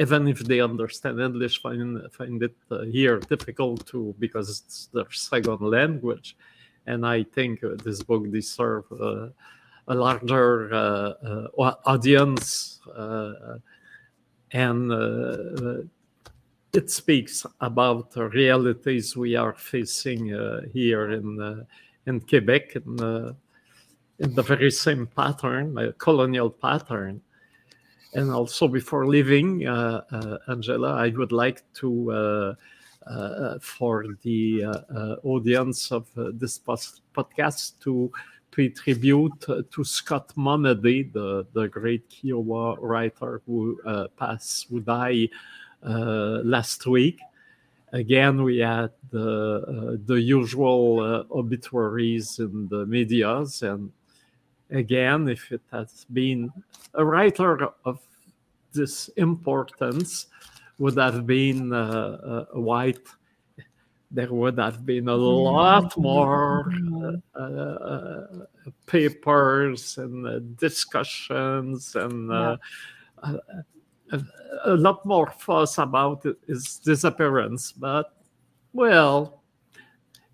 [0.00, 5.10] even if they understand English, find find it uh, here difficult to because it's their
[5.10, 6.36] second language
[6.88, 9.28] and I think uh, this book deserves uh,
[9.88, 11.40] a larger uh,
[11.84, 12.80] audience,
[14.52, 14.92] and
[16.72, 20.26] it speaks about the realities we are facing
[20.72, 21.66] here in
[22.06, 23.36] in Quebec in,
[24.18, 27.20] in the very same pattern, a colonial pattern.
[28.14, 32.56] And also, before leaving, uh, uh, Angela, I would like to
[33.06, 34.64] uh, for the
[35.22, 38.10] audience of this podcast to
[38.50, 43.78] pay tribute to Scott Momaday, the, the great Kiowa writer who
[44.18, 45.30] passed, who died
[45.82, 47.18] last week.
[47.92, 53.90] Again we had the uh, the usual uh, obituaries in the medias and
[54.70, 56.50] again if it has been
[56.94, 58.00] a writer of
[58.72, 60.26] this importance
[60.78, 63.06] would have been uh, uh, white,
[64.10, 66.72] there would have been a lot more
[67.34, 68.26] uh, uh,
[68.86, 72.56] papers and discussions and yeah.
[73.22, 74.22] a,
[74.64, 77.72] a, lot more fuss about his disappearance.
[77.72, 78.14] But,
[78.72, 79.42] well,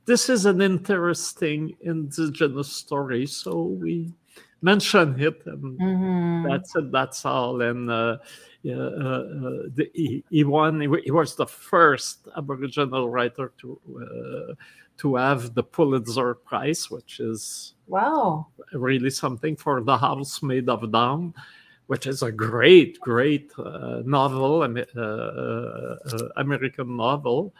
[0.05, 4.12] this is an interesting indigenous story, so we
[4.65, 6.49] mention it, and mm-hmm.
[6.49, 6.91] that's it.
[6.91, 7.61] That's all.
[7.61, 8.17] And uh,
[8.67, 10.81] uh, uh, the, he, he, won.
[10.81, 14.55] He, was the first Aboriginal writer to uh,
[14.97, 20.91] to have the Pulitzer Prize, which is wow, really something for the House Made of
[20.91, 21.35] Dawn,
[21.87, 25.97] which is a great, great uh, novel, uh,
[26.37, 27.53] American novel.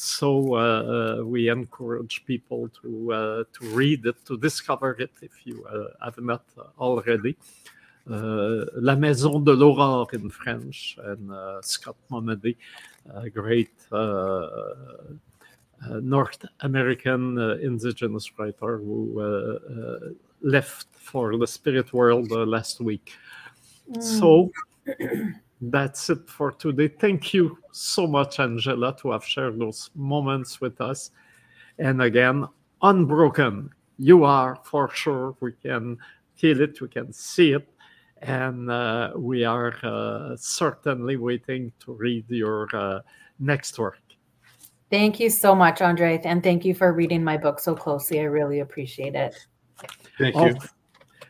[0.00, 5.66] So uh, we encourage people to to read it, to discover it if you
[6.00, 6.44] have not
[6.78, 7.36] already.
[8.08, 12.56] Uh, La Maison de l'Aurore in French, and uh, Scott Momaday,
[13.12, 14.46] a great uh,
[16.00, 19.20] North American indigenous writer who
[20.40, 23.12] left for the spirit world uh, last week.
[23.90, 24.02] Mm.
[24.02, 24.52] So
[25.60, 26.88] that's it for today.
[26.88, 31.10] Thank you so much, Angela, to have shared those moments with us.
[31.78, 32.46] And again,
[32.82, 35.36] unbroken, you are for sure.
[35.40, 35.98] We can
[36.36, 37.68] feel it, we can see it.
[38.20, 43.00] And uh, we are uh, certainly waiting to read your uh,
[43.38, 44.00] next work.
[44.90, 46.20] Thank you so much, Andre.
[46.24, 48.20] And thank you for reading my book so closely.
[48.20, 49.34] I really appreciate it.
[50.18, 50.56] Thank you.
[50.60, 50.66] Oh,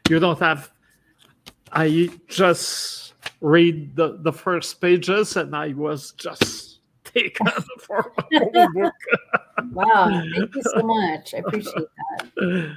[0.08, 0.70] you don't have.
[1.72, 3.07] I just
[3.40, 7.46] read the, the first pages and I was just taken
[7.80, 8.94] for my whole book.
[9.72, 10.22] Wow.
[10.34, 11.34] Thank you so much.
[11.34, 11.88] I appreciate
[12.36, 12.76] that.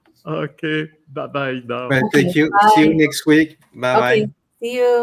[0.26, 0.90] okay.
[1.12, 1.88] Bye bye now.
[1.88, 2.50] Well, Okay, thank you.
[2.50, 2.70] bye.
[2.74, 3.58] See you next week.
[3.74, 4.12] Bye bye.
[4.12, 4.28] Okay.
[4.60, 4.96] See you.